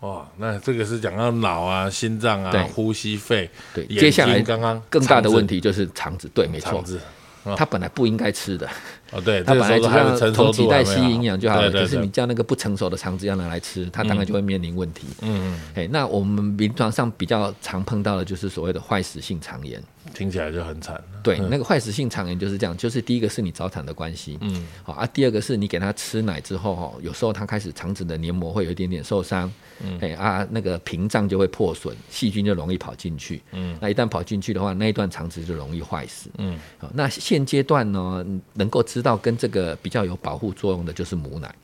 [0.00, 3.50] 哇，那这个是讲到脑啊、心脏啊、呼吸、肺。
[3.74, 6.30] 对，接下来刚刚更大的问题就是肠子。
[6.32, 6.84] 对，没错。
[7.56, 8.68] 它本来不应该吃的。
[9.10, 11.70] 哦，对，它本来只要从脐带吸营养就好了。
[11.70, 15.06] 可是你叫那个不成熟的肠子要拿来吃，它当然就会面临问题。
[15.22, 15.60] 嗯嗯。
[15.74, 19.82] 哎，那我们临床上比较常碰到的就是所谓的坏死性肠炎。
[20.14, 20.98] 听起来就很惨。
[21.22, 29.52] 对，那个坏死性肠炎就是这样，就是第一个是你早产的关系，嗯，好啊，第二个是你给他吃奶之后哈，有时候他开始肠子的黏膜会有一点点受伤，
[29.84, 41.54] 嗯，哎啊，那个屏障就会破损，细菌就容易跑进去，嗯，那一旦跑进去的话，那一段肠子就容易坏死，嗯，好，那现阶段呢，能够知道跟这个比较有保护作用的就是母奶，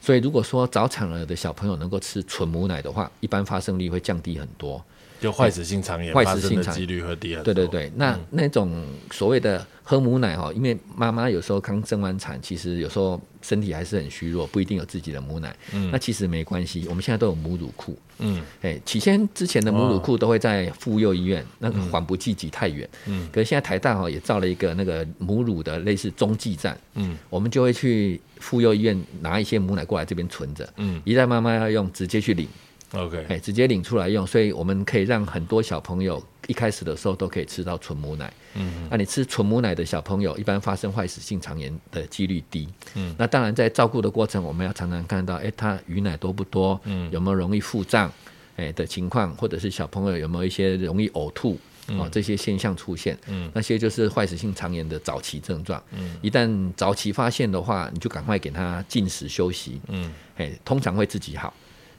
[0.00, 4.84] 所以如果说早产儿的小朋友能够吃纯母奶的话，一般发生率会降低很多。
[5.22, 7.54] 就坏死性肠炎发生的几率会低很多。
[7.54, 15.54] 对对对，那那种所谓的喝母奶哈，因为妈妈有时候刚生完产，其实有时候身体还是很虚弱，不一定有自己的母奶。
[15.72, 17.96] 嗯，那其实没关系，我们现在都有母乳库。
[18.18, 22.88] 嗯，哎，起先之前的母乳库都会在妇幼医院，那个缓不济急太远。
[23.06, 26.76] 嗯，可是现在台大哈也造了一个那个母乳的类似中继站。
[26.94, 30.68] 嗯，我们就会去妇幼医院拿一些母奶过来这边存着。
[30.76, 32.48] 嗯，一旦妈妈要用，直接去领。
[32.92, 38.32] OK，哎，直接领出来用，所以我们可以让很多小朋友一开始的时候都可以吃到纯母奶。
[38.54, 42.68] 嗯，那你吃纯母奶的小朋友，一般发生坏死性肠炎的几率低。
[42.94, 46.78] 嗯，那当然在照顾的过程，我们要常常看到，哎，他鱼奶多不多？
[46.84, 48.12] 嗯，有没有容易腹胀？
[48.56, 51.58] 哎的情况，或者是小朋友有没有一些容易呕吐？
[51.98, 55.82] 哦，这些现象出现，嗯，那些就是坏死性肠炎的早期症状。
[55.90, 59.80] 嗯，一旦早期发现的话，你就赶快给他进食休息。
[59.88, 61.52] 嗯，哎，通常会自己好。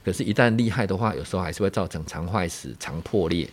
[0.03, 3.49] 可是，一旦厉害的话，有时候还是会造成肠坏死、肠破裂，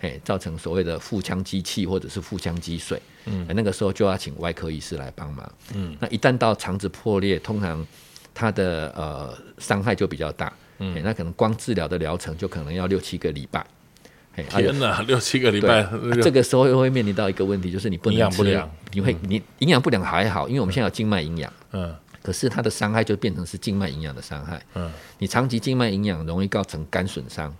[0.00, 3.00] 哎，造成所谓的腹腔积气或者是腹腔积水。
[3.24, 5.50] 嗯，那个时候就要请外科医师来帮忙。
[5.74, 7.86] 嗯，那一旦到肠子破裂，通常
[8.34, 10.52] 它的呃伤害就比较大。
[10.78, 13.64] 嗯，那可能光治疗的疗程就可能要六七个礼拜。
[14.50, 15.88] 天哪，六七个礼拜，
[16.20, 21.50] 这个时候又会面临到一个问题，就是你不能营养不良，你会你营养不良还好，因为我们现在有静脉营养。
[21.72, 21.94] 嗯。
[22.24, 24.64] 可是它的伤害就变成是静脉营养的伤害。
[24.72, 27.54] 嗯，你长期静脉营养容易造成肝损伤。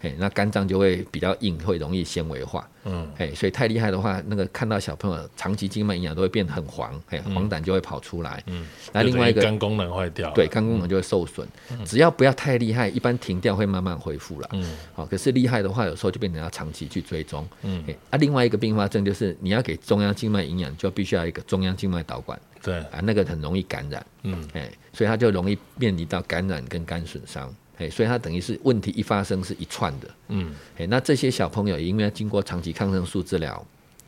[0.00, 2.68] 哎，那肝脏就会比较硬，会容易纤维化。
[2.84, 8.42] 嗯，哎，所以太厉害的话，那个看到小朋友长期静脉营养都会变得很黄，哎，黄疸就会跑出来。
[8.46, 11.46] 嗯，那另外一个肝功能坏掉，对，肝功能就会受损。
[11.84, 14.48] 只要不要太厉害，一般停掉会慢慢恢复了。
[14.52, 17.46] 嗯，好，可是厉害的话，有时候就变成要长期去追踪。
[17.62, 22.40] 嗯，啊，另外一个并发症就是你要给中央静脉营养，就必须要一个中央静脉导管。
[22.62, 24.04] 对，啊，那个很容易感染。
[24.22, 27.54] 嗯，哎，所以它就容易面临到感染跟肝损伤。
[27.80, 33.66] 哎，所以它等于是问题一发生是一串的，嗯，哎，那这些小朋友因为经过长期抗生素治疗，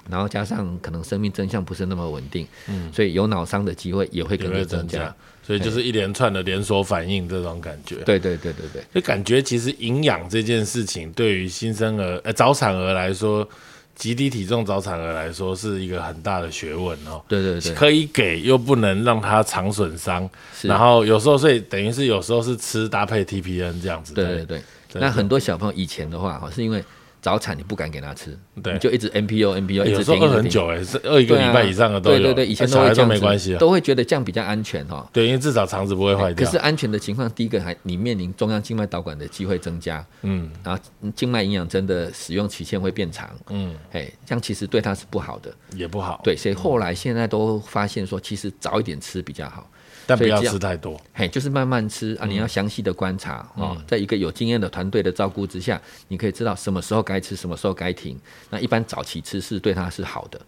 [0.08, 7.96] 然后加上可能生命真相不是那么稳定，嗯，所以有脑伤的机会也会跟着增加，所以就是一连串的连锁反应这种感觉。
[8.04, 13.48] 对对对对对，就感觉其实营养这件事情对于新生儿呃早产儿来说。
[13.94, 17.22] 极低体重早产儿来说是一个很大的学问哦。
[17.28, 20.28] 对对对，可以给又不能让他肠损伤，
[20.62, 24.14] 然后有时候所以等于是有时候是吃搭配 TPN 这样子。
[24.14, 24.62] 对对对，
[24.94, 26.82] 那很多小朋友以前的话哈，是因为。
[27.22, 32.18] 早产你不敢给他吃，对，就一直 NPO NPO，一直饿很久哎，是饿一个礼拜以上的都有。
[32.18, 35.08] 对对对，以前小孩都没关系，都会觉得这样比较安全哈。
[35.12, 36.44] 对，因为至少肠子不会坏掉。
[36.44, 40.82] 可是安全的情况，第一个还你面临中央静脉导管的机会增加，嗯，然后
[41.14, 46.20] 静脉营养针的使用期限会变长，嗯，哎，这样其实对他是不好的，也不好。
[46.24, 49.70] 对，所以后来现在都发现说，其实早一点吃比较好。
[50.06, 52.26] 但不要吃太多，嘿，就是慢慢吃啊！
[52.26, 58.18] 你要详细的观察哦，在一个有经验的团队的照顾之下，你可以知道什么时候该吃，什么时候该停。
[58.50, 60.40] 那一般早期吃是对他是好的。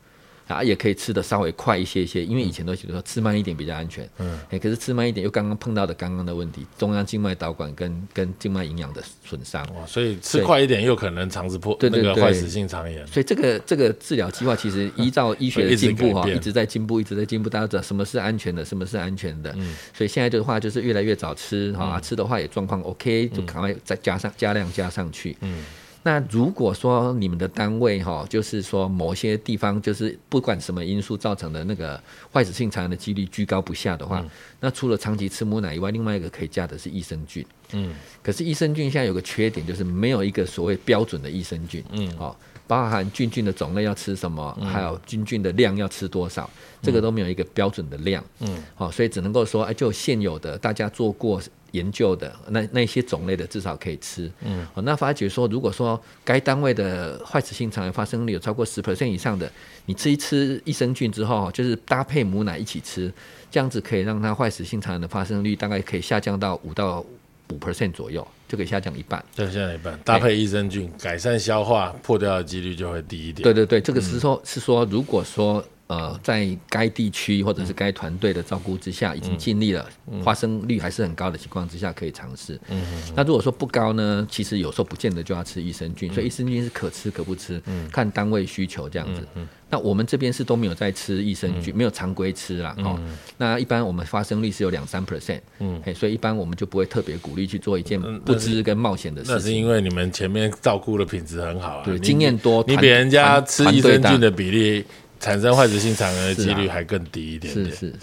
[0.46, 4.09] 啊，也可以吃的稍微快一些些，因为以前都觉得说吃慢一点比较安全。
[4.18, 9.62] 嗯，哎，可是吃慢一点又刚刚碰到的刚刚的问题，中央静脉导管跟跟静脉营养的损伤。
[9.74, 13.07] 哇，所以吃快一点又可能肠子破，那个坏死性肠炎。
[13.07, 17.48] 所以这个这个治疗计划其实依照医学的进步哈，一直在进步，一直在进步。
[17.48, 19.50] 大家知道什么是安全的，什么是安全的。
[19.57, 25.37] 嗯，所以现在的话就是越来越早吃哈，吃的话也状况 OK，就赶快再加上加量加上去。
[25.40, 25.64] 嗯。
[26.07, 31.99] 那如果说你们的单位哈，就是说某些地方就是不管什么因素造成的那个
[32.31, 34.23] 坏死性肠炎的几率居高不下的话，
[34.61, 37.45] 那除了长期吃母奶以外，另外一个可以加的是益生菌。
[37.73, 41.83] 嗯，可是益生菌现在有个缺点，就是没有一个所谓标准的益生菌。
[41.93, 42.37] 嗯，哦，
[42.67, 46.51] 包含菌菌的种类要吃什么，还有菌菌的量要吃多少，
[46.83, 48.23] 这个都没有一个标准的量。
[48.40, 51.40] 嗯，好，所以只能够说，哎，就现有的大家做过。
[51.74, 59.50] 研究的那那些种类的至少可以吃，嗯，哦，那发觉说，如果说该单位的坏死性肠炎发生率有超过十 percent 以上的，
[59.87, 63.12] 你吃一吃益生菌之后，就是搭配母奶一起吃，
[63.50, 67.04] 这样子可以让它坏死性肠炎的发生率大概可以下降到五到
[67.50, 69.22] 五 percent 左右，就可以下降一半。
[69.34, 69.98] 对，下降一半。
[70.04, 73.42] 搭配益生菌，改善消化，破掉的几率就会低一点。
[73.42, 75.64] 对对对，这个是说，是说，如果说。
[75.87, 79.87] 呃，在该地区或者是该团队的照顾之下，已经尽力了，
[80.25, 82.59] 发生率还是很高的情况之下，可以尝试。
[82.70, 82.83] 嗯，
[83.14, 89.20] 那如果说不高呢，其实有时候不见得就要吃益生菌，所以益生菌是可吃可不吃，看单位需求这样子。
[89.35, 92.75] 嗯，那我们这边是都没有在吃益生菌，没有常规吃啦。
[92.79, 92.99] 哦，
[93.37, 95.40] 那一般我们发生率是有两三 percent。
[95.59, 99.37] 嗯，所以一般我们就不会特别鼓励去做一件不知跟冒险的事情。
[99.37, 104.83] 那是因为你们前面照顾的品质很好啊，对，经验多，你比人家吃益生菌的比例。
[105.24, 107.64] 产生坏死性肠炎的几率还更低一点点。
[107.70, 107.94] 是是是。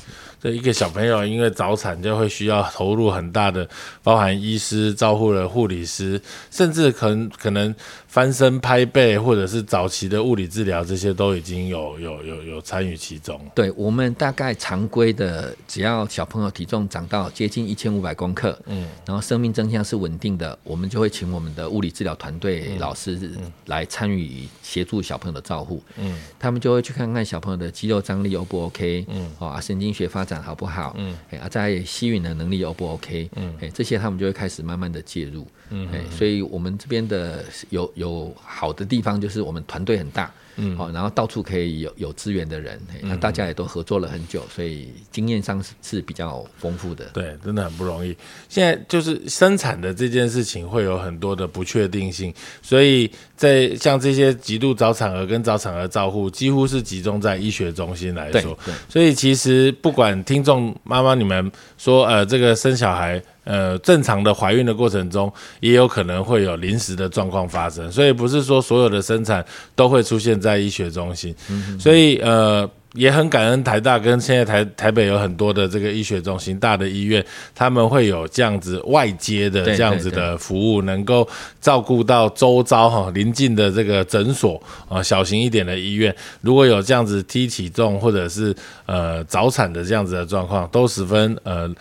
[0.41, 3.67] 这一个小朋友因为早产就会需要投入很大的，
[4.01, 7.73] 包含医师、照护的护理师，甚至可能可能
[8.08, 13.39] 翻身拍背，或者是早期的物理治疗，这些都已经有有有有参与其中。
[13.54, 23.30] 对我们大概常规的，只要小朋友体重长到接近一千五百公克，嗯，然后生命征象是稳定的，我们就会请我们的物理治疗团队老师
[23.68, 40.32] 来参与协助小朋友的照护，嗯，他们就会去看看小朋友的肌肉张力 O 不 OK，嗯，啊，神经学发展好不好，嗯，哎啊，在吸引的能力 O 不 OK，嗯，哎，这些他们就会开始慢慢的介入，嗯，哎，所以我们这边的有有好的地方就是我们团队很大。
[40.57, 47.05] 嗯，好，然后到处可以有有资源的人，那大家也都合作了很久，所以经验上是是比较丰富的。
[47.13, 48.15] 对，真的很不容易。
[48.49, 53.09] 现在就是生产的这件事情会有很多的不确定性，所以
[53.42, 58.56] 在像这些极度早产儿跟早产儿照护，几乎是集中在医学中心来说。
[58.88, 63.20] 所以其实不管听众妈妈你们说，呃，这个生小孩。
[63.44, 69.44] 呃，正常的怀孕的过程中，也有可能会有临时的状况发生，所以不是说所有的生产
[69.76, 71.36] 都会出现在医学中心。
[71.80, 77.26] 所以呃，也很感恩台大跟现在台台北有很多的这个医学中心、大的医院，
[77.56, 81.28] 他们会有这样子外接的这样子的服务，能够
[81.62, 88.54] 照顾到周遭哈临近的这个诊所啊，小型一点的医院，如果有这样子低体重或者是
[88.86, 91.74] 呃早产的这样子的状况，都十分呃。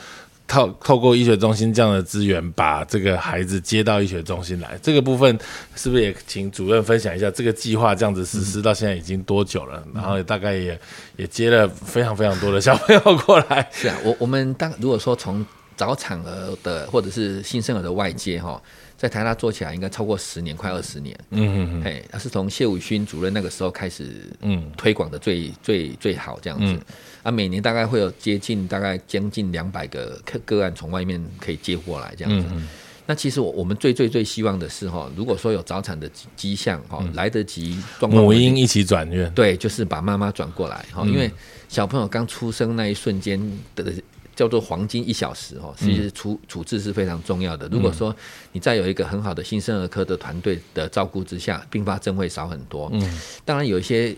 [0.51, 5.38] 透透过医学中心这样的资源，把这个孩子接到医学中心来，这个部分
[5.76, 7.30] 是不是也请主任分享一下？
[7.30, 9.80] 这个计划这样子实施到现在已经多久了？
[9.94, 10.76] 然后大概也
[11.16, 13.68] 也接了非常非常多的小朋友过来。
[13.70, 15.46] 是啊，我我们当如果说从
[15.81, 18.61] 早产儿的或者是新生儿的外接哈。
[18.99, 21.18] 在台大做起来应该超过十年，快二十年。
[21.31, 26.78] 嗯嗯嗯，哎，他是从谢武勋主任那个时候开始，嗯，推广的最最最好这样子。
[27.22, 32.47] 啊，每年大概会有接近大概将近两百个个个案从外面可以接过来这样子。
[32.53, 32.68] 嗯
[33.07, 41.28] 那其实我我们最最最希望的是哈，如果说有早产的迹象哈，来得及，母婴一起转院，对，就是把妈妈转过来哈，因为
[41.68, 43.41] 小朋友刚出生那一瞬间
[43.74, 43.93] 的。
[44.41, 47.68] 叫做黄金一小时哦，其实处处置是非常重要的。
[47.68, 48.16] 如果说
[48.53, 52.88] 你再有一个很好的新生儿科的团队的照顾之下，并发症会少很多。
[52.95, 54.16] 嗯，当然有一些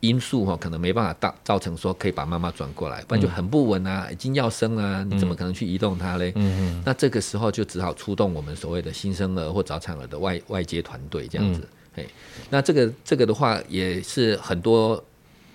[0.00, 6.34] 因素哈，可能没办法造造成说可以把妈妈转过来，不然就很不稳啊，已经要生啊，你怎么可能去移动它嘞？
[6.34, 11.66] 嗯嗯，那这个时候就只好出动我们所谓的新生儿或早产儿的外外接团队这样子。
[11.94, 12.04] 哎，
[12.50, 15.02] 那这个这个的话也是很多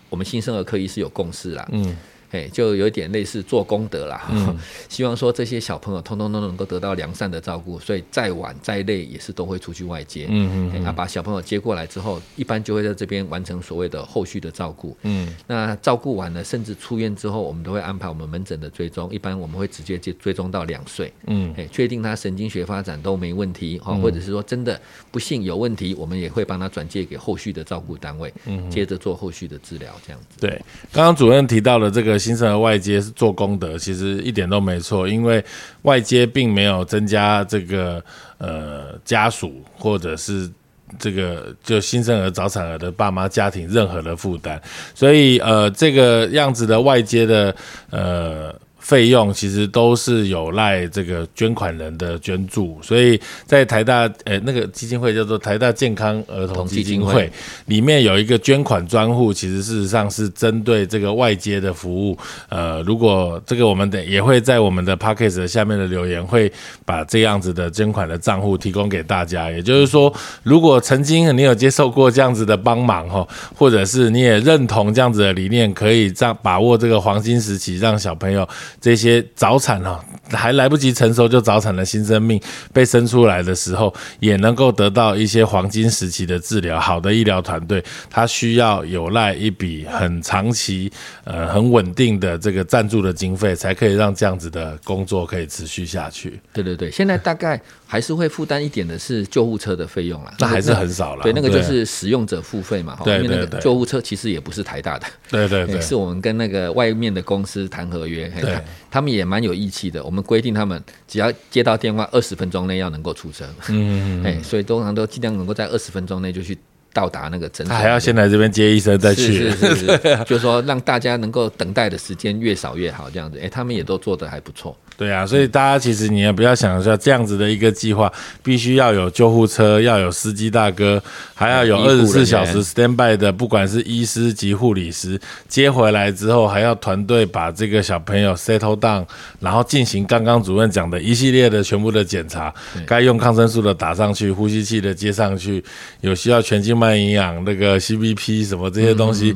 [0.09, 1.69] 我们新生儿科医师有共识啦。
[1.71, 1.95] 嗯。
[2.31, 4.29] 哎，就有点类似做功德啦，
[4.89, 10.27] 希望说这些小朋友通通都能够得到良善的照顾，所以再晚再累也是都会出去外接。
[10.29, 14.97] 嗯嗯，他把小朋友接过来之后，一般就会在这边完成所谓的后续的照顾。
[15.03, 21.13] 嗯，那照顾完了，甚至出院之后，我们都会安排我们门诊的追踪，一般我们会直接接追踪到两岁。
[21.27, 24.77] 嗯，哎，确定他神经学发展都没问题，哈，或者是说真的
[25.11, 30.39] 不幸有问题，我们也会帮他转介给后续的照顾单位，嗯，接着做后续的治疗，这样子。
[30.41, 30.49] 对，
[30.91, 32.16] 刚刚主任提到了这个。
[32.17, 35.43] 新生儿外接是做功德，其实一点都没错，因为
[35.83, 38.03] 外接并没有增加这个
[38.37, 40.49] 呃家属或者是
[40.97, 44.61] 这个就新生儿早产儿的爸妈家庭任何的负担，
[44.95, 47.55] 所以呃这个样子的外接的
[47.89, 48.53] 呃。
[48.87, 57.29] 费用其实都是有赖这个捐款人的捐助，所以在台大呃那个基金会叫做台大健康儿童基金会
[57.65, 62.17] 里面有一个捐款专户，其实事实上是针对这个外接的服务。
[62.47, 66.49] 呃，如果这个我们的也会在我们的 p a c k a g e 下面的留言会
[66.85, 69.51] 把这样子的捐款的账户提供给大家。
[69.51, 70.13] 也就是说，
[70.43, 78.47] 如果曾经你有接受过这样子的帮忙哈，或者是你也认同这样子的理念，可以这样把握这个黄金时期，让小朋友。
[78.79, 82.39] 这些早产啊还来不及成熟就早产的新生命
[82.73, 86.79] 被生出来的时候，也能够得到一些黄金时期的治疗。
[86.79, 90.91] 好的医疗团队，它需要有赖一笔很长期、
[91.23, 96.39] 呃很稳定的这个赞助的经费，才可以让这样子的工作可以持续下去。
[96.53, 101.23] 对对对，现在大概还是会负担一点的是救护车的费用啦，那还是很少了。
[101.23, 102.99] 对，那个就是使用者付费嘛。
[103.03, 108.27] 对对对，救护车其实也不是台大的，对对 对，是我们跟那个外面的公司谈合约。
[108.41, 108.61] 对。
[108.89, 113.45] 他们也蛮有义气的，我们规定他们只要接到电话，二十分钟内要能够出车。
[113.69, 116.57] 嗯，哎，所以通常都尽量能够在二十分钟内就去
[116.93, 117.75] 到达那个诊所。
[117.75, 123.39] 还要先来这边接医生再去，是是是， 就是说让大家能够等待的时间越少越好，这样子。
[123.39, 124.75] 哎，他们也都做得还不错。
[124.97, 131.01] 对啊，所以大家其实你也不要想一下这样子的一个计划，必须要有救护车，要有司机大哥，
[131.35, 139.05] 还要有二十四小时 stand by 的，不管是医师及护理师接回来之后，还要团队把这个小朋友 settle down，
[139.39, 142.51] 然后进行刚刚主任讲的一系列的全部的检查，
[142.87, 145.63] 该用抗生素的打上去，呼吸器的接上去，
[146.01, 149.35] 有需要全静脉营养那个 CBP 什么这些东西。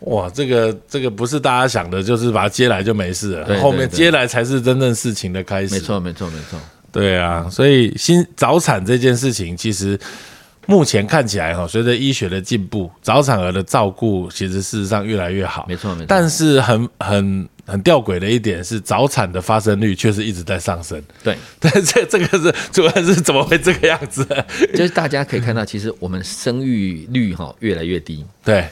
[0.00, 5.74] 哇，这个这个不是大家想的，就是把它接来就没事了，后面接来才是真正事情的开始。
[5.74, 6.58] 没错，没错，没错。
[6.90, 9.98] 对啊，所以新早产这件事情，其实
[10.66, 15.66] 目前看起来哈，随着医学的进步，早产儿的照顾其实事实上越来越好。
[15.68, 16.06] 没错，没错。
[16.08, 21.00] 但是很很很吊诡的一点是，早产的发生率确实一直在上升。
[21.22, 24.26] 对， 但这这个是主要是怎么会这个样子？
[24.74, 28.24] 就是大家可以看到，其实我们生育率哈越来越低。
[28.42, 28.66] 对。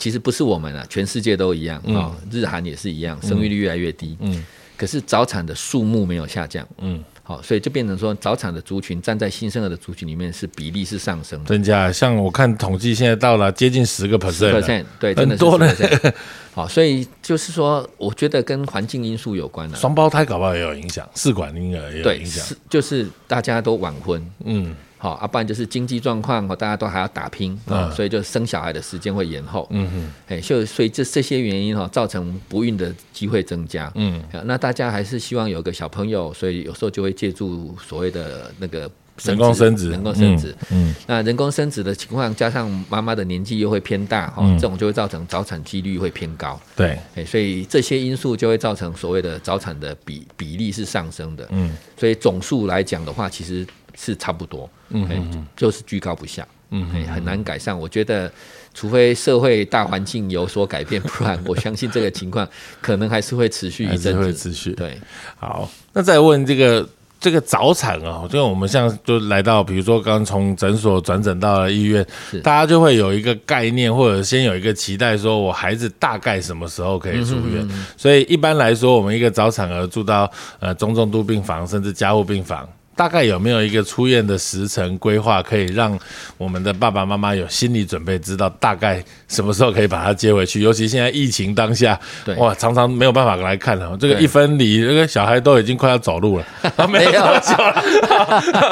[0.00, 4.16] 其实不是我们啊，全世界都一样啊，日韩也是一样，生育率越来越低。
[4.20, 4.42] 嗯，
[4.76, 6.66] 可是早产的数目没有下降。
[6.78, 11.44] 嗯，好，所以就变成说，早产的族群站在新生儿的族群里面是比例是上升。
[11.44, 15.70] 增加，像我看统计，现在到了接近十个 percent，对，很多了。
[16.54, 19.76] 好，所以就是说，我觉得跟环境因素有关的。
[19.76, 24.24] 双胞胎搞不好也有影响，试管婴儿也有影响，就是大家都晚婚。
[24.44, 24.74] 嗯。
[25.02, 29.66] 好，啊，不然就是经济状况，大家都还要打拼啊，所以就生小孩的时间会延后。
[29.70, 33.90] 嗯哼，哎，就所以这这些原因哈，造成不孕的机会增加。
[33.94, 38.90] 嗯，那大家还是希望有个小朋友，所以有时候就会借助所谓的那个
[39.22, 40.54] 人工生殖，人工生殖。
[40.70, 46.60] 嗯，那人工生殖的情况，加上妈妈的年纪又会偏大，哈，这种就会造成早产几率会偏高。
[46.76, 51.48] 对，哎，所以这些因素就会造成所谓的早产的比比例是上升的。
[51.52, 53.66] 嗯，所以总数来讲的话，其实。
[54.02, 57.78] 是差不多，嗯，就是居高不下，嗯，很难改善。
[57.78, 58.32] 我觉得，
[58.72, 62.48] 除非社会大环境有所改变，不然我相信这个情况
[62.80, 64.20] 可能还是会持续一阵子。
[64.20, 64.98] 会持续，对。
[65.38, 66.88] 好，那再问这个
[67.20, 72.06] 这个早产啊，就我们像就来到，比如说刚从诊所转诊到了医院，
[72.42, 77.68] 大家就会有一个概念，或者先有一个期待，说我孩子大概什么时候可以出院。
[77.98, 82.66] 所以一般来说，我们一个早产儿住到呃中重度病房，甚至加护病房。
[83.00, 85.98] 大概有没有一个出院的时程规划，可以让
[86.36, 90.60] 我们的爸爸妈妈有心理准备，知道大概什么时候可以把他接回去？
[90.60, 91.98] 尤其现在疫情当下，
[92.36, 93.96] 哇，常常没有办法来看了。
[93.96, 96.46] 这个一分离，这个小孩都已经快要走路了，
[96.90, 97.82] 没有久了，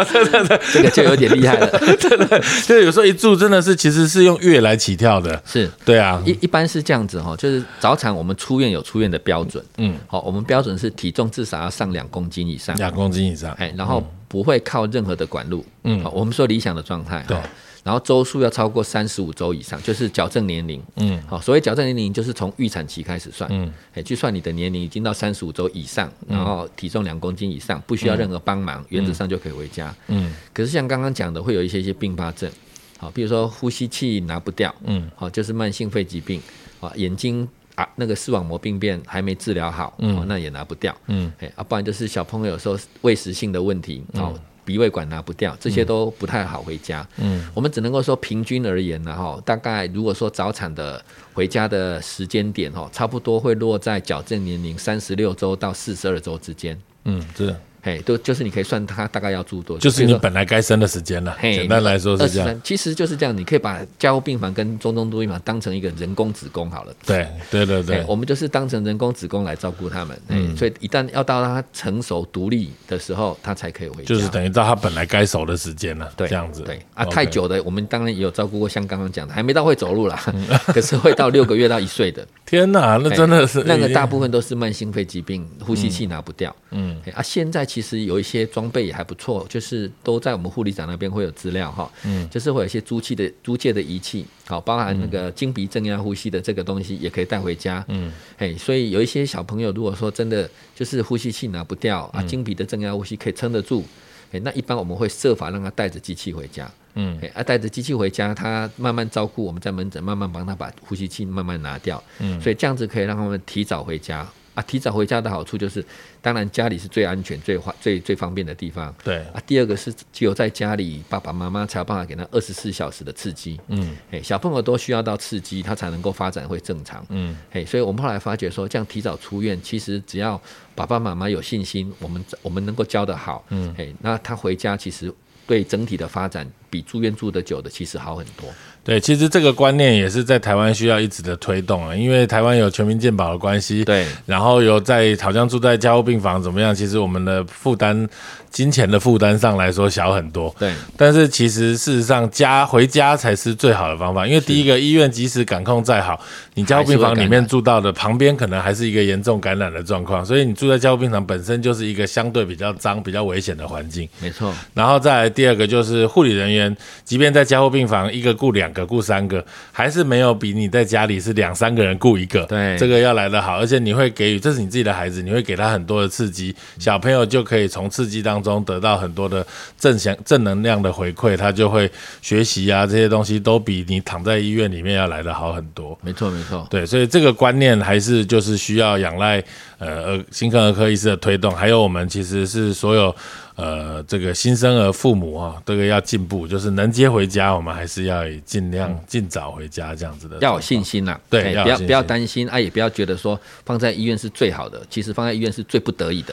[0.74, 1.66] 这个就有点厉害了。
[1.78, 5.42] 对对，就有时候一住真的是其实是用月来起跳的。
[5.46, 9.64] 是，对啊，一一般是这样子哈，就是早产我们出院有出院的标准。
[9.78, 14.06] 嗯，好，我们标准是体重至少要上两公斤以上，两公斤以上，哎，然后。
[14.28, 17.36] 不会靠任何的管路，嗯，好，我们说理想的状态，对，
[17.82, 32.50] 然后周数要超过三十五周以上，就是矫正年龄，嗯，好，所谓矫正年龄就是从预产期开始算，嗯，哎，就算你的年龄已经到三十五周以上，然后体重两公斤以上，不需要任何帮忙，原则上就可以回家，嗯，可是像刚刚讲的，会有一些一些并发症，
[32.98, 36.40] 好，比如说呼吸器拿不掉，嗯，好，就是慢性肺疾病，
[36.80, 37.48] 啊，眼睛。
[37.78, 51.00] 啊，那个视网膜病变还没治疗好，嗯，那也拿不掉，嗯，哎，啊，不然就是小朋友有时候喂食性的问题，哦，鼻胃管拿不掉，这些都不太好回家，嗯，我们只能够说平均而言呢，哈，大概如果说早产的
[51.32, 57.54] 回家的时间点，哈，差不多会落在矫正年龄三十六周到四十二周之间，嗯，是。
[57.82, 61.36] 哎，都就是你可以算他大概要住多久，就是你本来该生的时间了。
[61.40, 63.36] 简单来说是这样，其实就是这样。
[63.36, 66.94] 你可以把加护病房跟中东都病房当成一个人工子宫好了。
[67.06, 70.20] 对对对对，我们就是当成人工子宫来照顾他们。
[70.28, 74.08] 嗯，所以一旦要到他成熟独立的时候，他才可以回家。
[74.08, 76.10] 就是等于到他本来该熟的时间了。
[76.16, 76.62] 对，这样子。
[76.62, 80.20] 对啊，太久的我们当然也有照顾过，像刚刚讲的，还没到会走路啦，
[80.66, 82.26] 可是会到六个月到一岁的。
[82.44, 86.54] 天哪，那真的是那个大部分都是慢性肺疾病，呼吸器拿不掉。
[86.70, 88.48] 嗯，啊，现在其实有一些。
[88.48, 103.84] 装备也还不错，就是都在我们护理长那边会有资料哈，嗯，就是会有一些租借的租借的仪器，好，包含那个经鼻正压呼吸的这个东西也可以带回家，嗯，哎，所以有一些小朋友如果说真的就是呼吸器拿不掉啊，经鼻的正压呼吸可以撑得住，
[104.32, 114.26] 哎，那一般我们会设法让他带着机器回家，嗯，哎，啊，带着机器回家，他慢慢照顾，我们在门诊慢慢帮他把呼吸器慢慢拿掉，嗯，所以这样子可以让他们提早回家。
[114.58, 115.84] 啊，提早回家的好处就是，
[116.20, 118.92] 当然家里是最安全、最方、最最方便的地方。
[119.04, 123.60] 对啊，第二个是只有在家里，爸爸妈妈才有办法给他二十四小时的刺激。
[123.68, 127.06] 嗯，哎，小朋友都需要到刺激，他才能够发展会正常。
[127.10, 130.40] 嗯，哎，所以我们后来发觉说，这样提早出院，其实只要
[130.74, 133.44] 爸爸妈妈有信心，我们我们能够教得好。
[133.50, 135.14] 嗯，哎，那他回家其实
[135.46, 138.52] 对整体的发展比住院住的久的其实好很多。
[138.88, 148.08] 对，其实这个观念也是在台湾需要一直的推动啊，因为台湾有全民健保的关系，对，然后有在好像住在加护病房怎么样，其实我们的负担。
[148.50, 156.18] 金钱的负担上来说小很多，对，但是其实事实上家回家才是最好的方法，因为第一个医院即使感控再好，
[156.54, 164.50] 你加护病房里面住到的旁边可能还是一个严重感染的状况，所以你住在加护病房本身就是一个相对比较脏、比较危险的环境，没错。
[164.72, 166.74] 然后再来第二个就是护理人员，
[167.04, 179.44] 即便在加护病房一个雇两个、雇三个，还是没有比你在家里是两三个人雇一个，对，这个要来得好，而且你会给予这是你自己的孩子，你会给他很多的刺激，小朋友就可以从刺激当中得到很多的
[179.78, 181.90] 正向正能量的回馈，他就会
[182.22, 185.98] 学习啊，这些东西都比你躺在医院里面要来的好很多。
[186.02, 186.66] 没错，没错。
[186.70, 189.42] 对，所以这个观念还是就是需要仰赖
[189.78, 193.14] 呃呃，新科儿科医师的推动，还有我们其实是所有。
[193.58, 201.18] 呃，这个新生儿父母啊，这个要进步，就是能接回家，我们还是要尽量尽早回家这样子的，要有信心呐。
[201.28, 206.32] 对，不要不要担心啊，也不要觉得说放在医院是最好的，其实放在医院是最不得已的。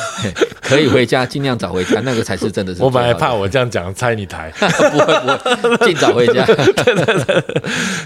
[0.62, 2.82] 可以回家，尽量早回家，那个才是真的是。
[2.82, 6.46] 我本来怕我这样讲拆你台， 不会不会，尽早回家。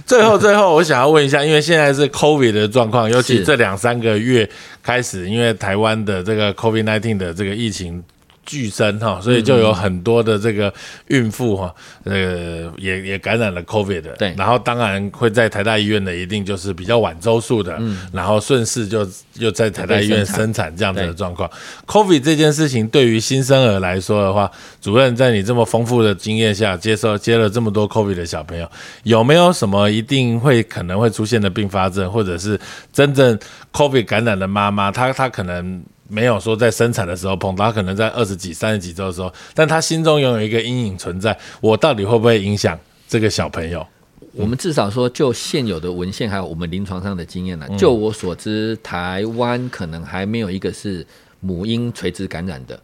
[0.05, 4.51] 最 后最后，我想要问一下，因为现在是 COVID 的状况，尤其这两三个月
[4.83, 8.03] 开始，因为台湾的这个 COVID nineteen 的这个疫情。
[8.49, 10.73] 巨生哈，所以就有很多的这个
[11.09, 11.75] 孕妇哈，
[12.05, 14.13] 呃，也也感染了 COVID 的。
[14.13, 21.49] 对，然后当然会在台大医院的，一定就是比较晚周数的，嗯，然后顺势就又在台大医院生产这样子的状况。
[21.87, 28.67] COVID 这件事情对于新生儿来说的话，主任在你这么丰富的经验下，接受接了这么多 COVID 的小朋友，
[29.03, 32.59] 有没有什么一定会可能会出现的并发症，或者是
[32.95, 33.39] 真正
[33.75, 35.85] COVID 感染的妈妈，她她可能？
[36.09, 43.87] 没有说在生产的时候碰到，他可能在二十几、三十几周的时候，但他心中拥有一个阴影存在，我到底会不会影响这个小朋友？
[44.33, 51.07] 我们至少说，就现有的文献还有我们临床上的经验呢，就我所知，台湾可能还没有一个是
[51.41, 52.81] 母婴垂直感染的，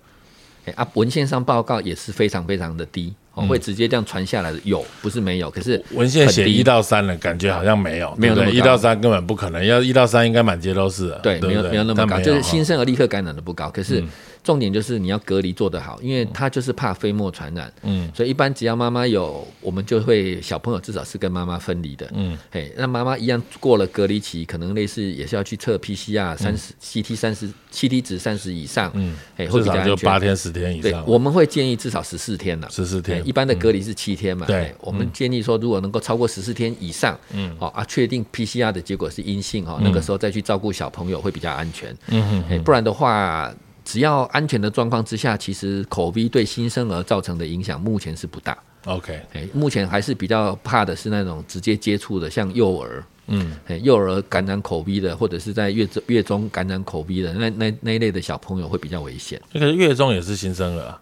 [0.75, 3.15] 啊，文献上报告也是非常非常的低。
[3.43, 11.17] 会直接这样传下来的有，不是没有，可是文献写一到三了，感觉好像没有，没有一到三根本不可能，要一到三应该满街都是。
[11.23, 14.03] 对，没有没有那么高，就是新生儿立刻感染的不高，可是。
[14.45, 43.51] 重点就是你要隔离做得好，因为他就是怕飞沫传染，嗯，所以一般只要妈妈有，我们就会小朋友至少是跟妈妈分离的，嗯，嘿，那妈妈一样过了隔离期，可能类似也是要去测 PCR 三十 CT 三十 CT 值三十以上，嗯，哎，至少就八天十天以上，对，我们会建议至少十四天了，十四天，一般的隔离是七天嘛，对，我们建议说如果能够超过十四天以上，嗯，好啊，确定 PCR 的结果是阴性哈，那个时候再去照顾小朋友会比较安全，嗯哼，不然的话。
[43.85, 48.57] 只要安全的状况之下，其实口鼻对新生儿造成的影响目前是不大。
[48.87, 59.41] OK，哎，目前还是比较怕的是那种直接接触的，像幼儿，嗯，幼儿感染口鼻的，或者是在月中月中感染口鼻的那那那一类的小朋友会比较危险。
[59.53, 60.99] 那个月中也是新生儿。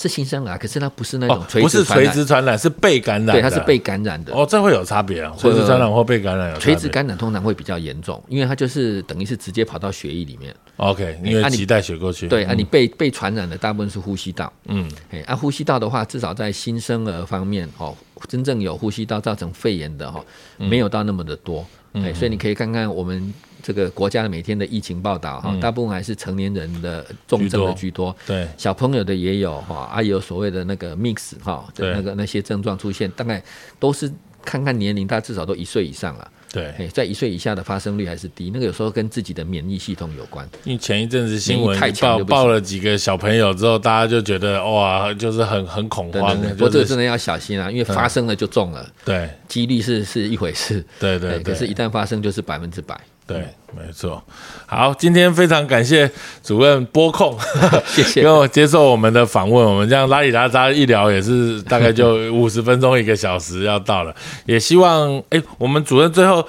[0.00, 3.36] 是新生儿，可是它不是那种垂直垂直传染，是被感染。
[3.36, 4.32] 对，它是被感染的。
[4.32, 5.30] 哦，这会有差别啊！
[5.36, 10.54] 垂直传染或被感染有垂直感染通常会比较严重，因为它就是等于是直接跑到血液里面。
[10.78, 12.28] OK，因为脐带血过去。
[12.28, 14.50] 对啊，你被被传染的大部分是呼吸道。
[14.68, 17.94] 嗯，哎，啊，呼吸道的话，至少在新生儿方面哦，
[18.26, 20.24] 真正有呼吸道造成肺炎的哈，
[20.56, 21.66] 没有到那么的多。
[21.94, 23.32] 哎，所以你可以看看我们。
[23.62, 33.40] 这个国家的每天的疫情报道哈，大部分还是成年人的重症的居多，对小朋友的也有哈，啊有所谓的那个 mix 哈，那个那些症状出现，大概
[33.78, 34.10] 都是
[34.42, 36.30] 看看年龄，他至少都一岁以上了。
[36.52, 40.48] 对，在一岁以下的发生率还是低，那个有时候跟自己的免疫系统有关。
[40.64, 46.36] 因为前一阵子新闻报报了几个小朋友之后，大家就觉得哇，就是很很恐慌。
[46.56, 48.84] 不过这真的要小心啊，因为发生了就中了。
[49.04, 50.84] 对，几率是是一回事。
[50.98, 53.00] 对对，可是一旦发生就是百分之百。
[53.30, 53.44] 对，
[53.76, 54.20] 没错。
[54.66, 56.10] 好，今天非常感谢
[56.42, 57.38] 主任播控，
[57.86, 59.64] 谢谢，跟我接受我们的访问。
[59.64, 64.12] 我们这样拉里拉扎一聊，也是大概就 五十分钟一个小时要到了。
[64.46, 66.44] 也希望，哎，我们主任最后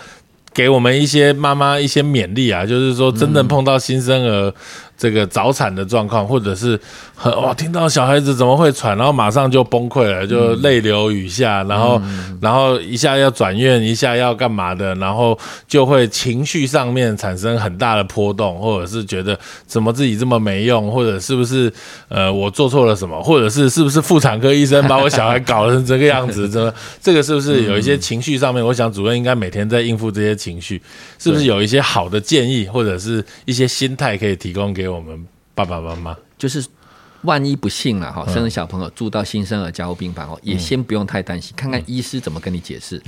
[0.56, 4.52] 给我们一些妈妈一些勉励啊，就是说真正碰到新生儿。
[5.02, 6.80] 这个早产的状况，或者是
[7.16, 12.00] 很哇，听到小孩子怎么会喘，然后马上就崩溃了，就泪流雨下，然后
[12.40, 15.36] 然后一下要转院，一下要干嘛的，然后
[15.68, 19.36] 就会情绪上面产生很大的波动，或者是觉得
[19.66, 21.74] 怎么自己这么没用，或者是不是
[22.08, 26.48] 呃我做错了什么，或者是是不是妇产科医生把我小孩搞成这个样子？
[26.54, 26.72] 这
[27.02, 28.64] 这个是不是有一些情绪上面？
[28.64, 30.80] 我想主任应该每天在应付这些情绪，
[31.18, 34.91] 是不是有一些好的建议，或者是一些心态可以提供给？
[34.91, 35.26] 我们
[35.56, 36.18] 爸爸妈妈。
[36.38, 36.66] 就是
[37.22, 43.00] 万一不幸了哈，生了小朋友住到新生儿加护病房哦，也先不用太担心，看看医师怎么跟你解释。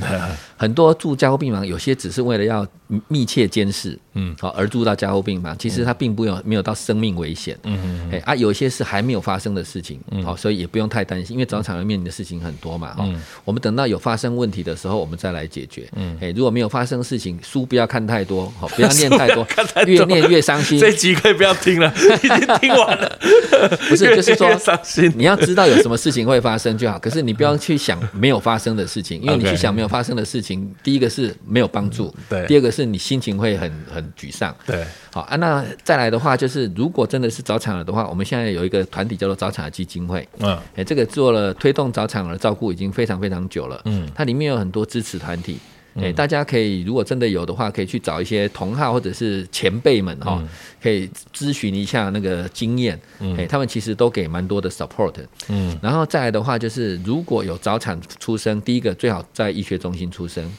[0.55, 2.65] 很多住加护病房，有些只是为了要
[3.07, 13.07] 密切监视，嗯，好而住到加护病房，其实他并不有没有到生命危险，嗯嗯，哎啊，有一些是还没有发生的事情，好，所以也不用太担心，因为早产儿面临的事情很多嘛，哈，
[13.45, 19.45] 我们等到有发生问题的时候，我们再来解决，嗯，哎，如果没有发生事情，书不要看太多，好， 不要念太多，
[19.85, 20.79] 越念越伤心。
[20.79, 21.91] 这集可以不要听了，
[22.23, 23.19] 已经听完了，
[23.89, 34.85] 不是，就是说伤心，你要知道有什么事情会发生就好，可是你不要去想没有发生的事情，因为你去想没有发生的事情，第一个是没有帮助，对，第二个是你心情会很很沮丧，对。
[35.11, 45.59] 好啊，那再来的话，就是如果真的是早产儿的话，我们现在有一个团体叫做早产儿基金会，嗯，哎，这个做了推动早产儿照顾已经非常非常久了，嗯，它里面有很多支持团体，
[45.95, 50.43] 哎，大家可以如果真的有的话，可以去找一些同号或者是前辈们哈，
[50.81, 52.99] 可以咨询一下那个经验，
[53.37, 55.13] 哎，他们其实都给蛮多的 support，
[55.49, 60.51] 嗯，然后再来的话，就是如果有早产出生，第一个最好在医学中心出生。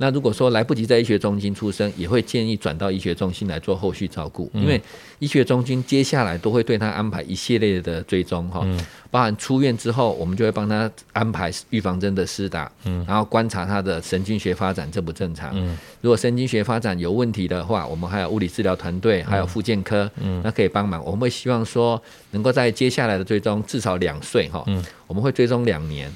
[0.00, 4.80] 那如果说来不及在医学中心出生，也会建议转到医学中心来做后续照顾，因为
[5.18, 8.66] 医学中心接下来都会对他安排一系列的追踪哈，
[9.10, 12.72] 包含出院之后，我们就会帮他安排预防针的施打，
[13.06, 15.54] 然后观察他的神经学发展正不正常。
[16.00, 20.10] 如果神经学发展有问题的话，我们还有物理治疗团队，还有复健科，
[20.42, 21.04] 那可以帮忙。
[21.04, 24.64] 我们会希望说，能够在接下来的追踪至少两岁哈，
[25.06, 26.10] 我们会追踪两年。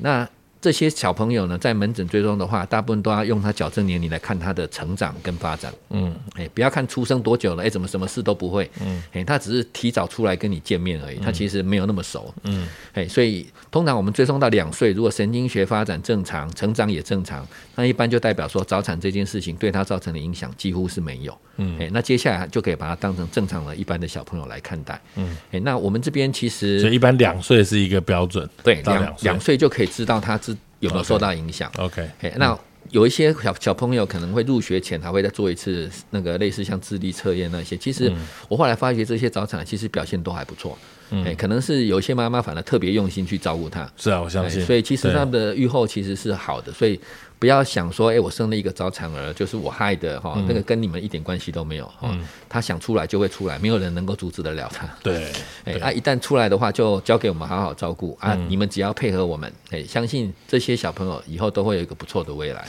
[0.00, 0.26] 那
[0.60, 5.72] 这些小朋友呢，在门诊追踪的话，大部分都要用他矫正年龄来看他的成长跟发展。
[5.90, 8.68] 嗯，哎，不要看出生多久了，哎，怎么什么事都不会。
[8.80, 12.34] 嗯，哎，他只是提早出来跟你见面而已，他其实没有那么熟。
[12.44, 17.46] 嗯，哎，所以通常我们追踪到两岁，如果神经学发展正常，成长也正常，
[17.76, 21.38] 那一般就代表说早产这件事情对他造成的影响几乎是没有。
[21.58, 25.00] 嗯，哎，那接下来就可以把它当成正常的一般的小朋友来看待。
[25.14, 30.55] 嗯，哎，那我们这边其实所以一般两岁是一个标准，对，两两岁就可以知道他知。
[30.86, 32.58] 有没有受到影响？OK，那
[32.90, 37.76] 有一些小小朋友可能会入学前还会再做一次那个类似像智力测验那些。
[37.76, 38.12] 其实
[38.48, 40.78] 我后来发觉这些早产其实表现都还不错。
[41.24, 43.90] 哎，可能是有一些妈妈反而特别用心去照顾他。
[43.96, 44.64] 是啊，我相信。
[44.64, 46.72] 所以其实他们的愈后其实是好的。
[46.72, 46.98] 所以。
[47.38, 52.16] 不要想说，哎，我生了一个早产儿，就是我害的哈，那个跟你们一点关系都没有哈。
[52.48, 54.88] 他想出来就会出来，没有人能够阻止得了他。
[55.02, 55.30] 对，
[55.64, 58.34] 哎，啊，一旦出来的话，就交给我们好好照顾啊。
[58.48, 62.64] 你们只要配合我们，哎，相信这些小朋友以后都会有一个不错的未来。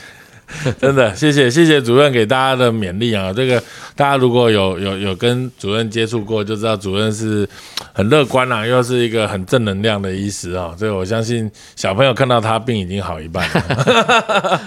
[0.80, 3.30] 真的，谢谢谢谢主任给大家的勉励啊！
[3.30, 3.62] 这个
[3.94, 7.46] 大家如果有有有跟主任接触过，就知道主任是
[7.92, 10.74] 很乐观啊，又是一个很正能量的医师啊。
[10.78, 14.60] 所以我相信小朋友看到他病已经好一半了。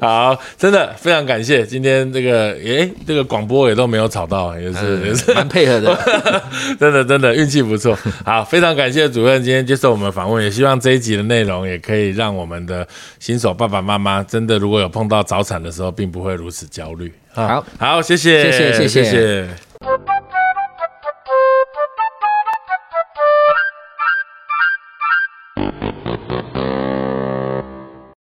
[0.00, 5.94] 好，真的非常感谢今天这个，诶，这个广播也都没有吵到，也是也是蛮配合的，
[6.80, 7.94] 真的真的运气不错。
[8.24, 12.88] 好，非常感谢主任今天接受我们访问，也希望这一集的内容也可以让我们的
[13.20, 15.17] 新手爸爸妈妈真的如果有碰到。
[15.22, 17.12] 早产的时候并不会如此焦虑。
[17.32, 19.48] 好，好，谢谢，谢谢，谢谢。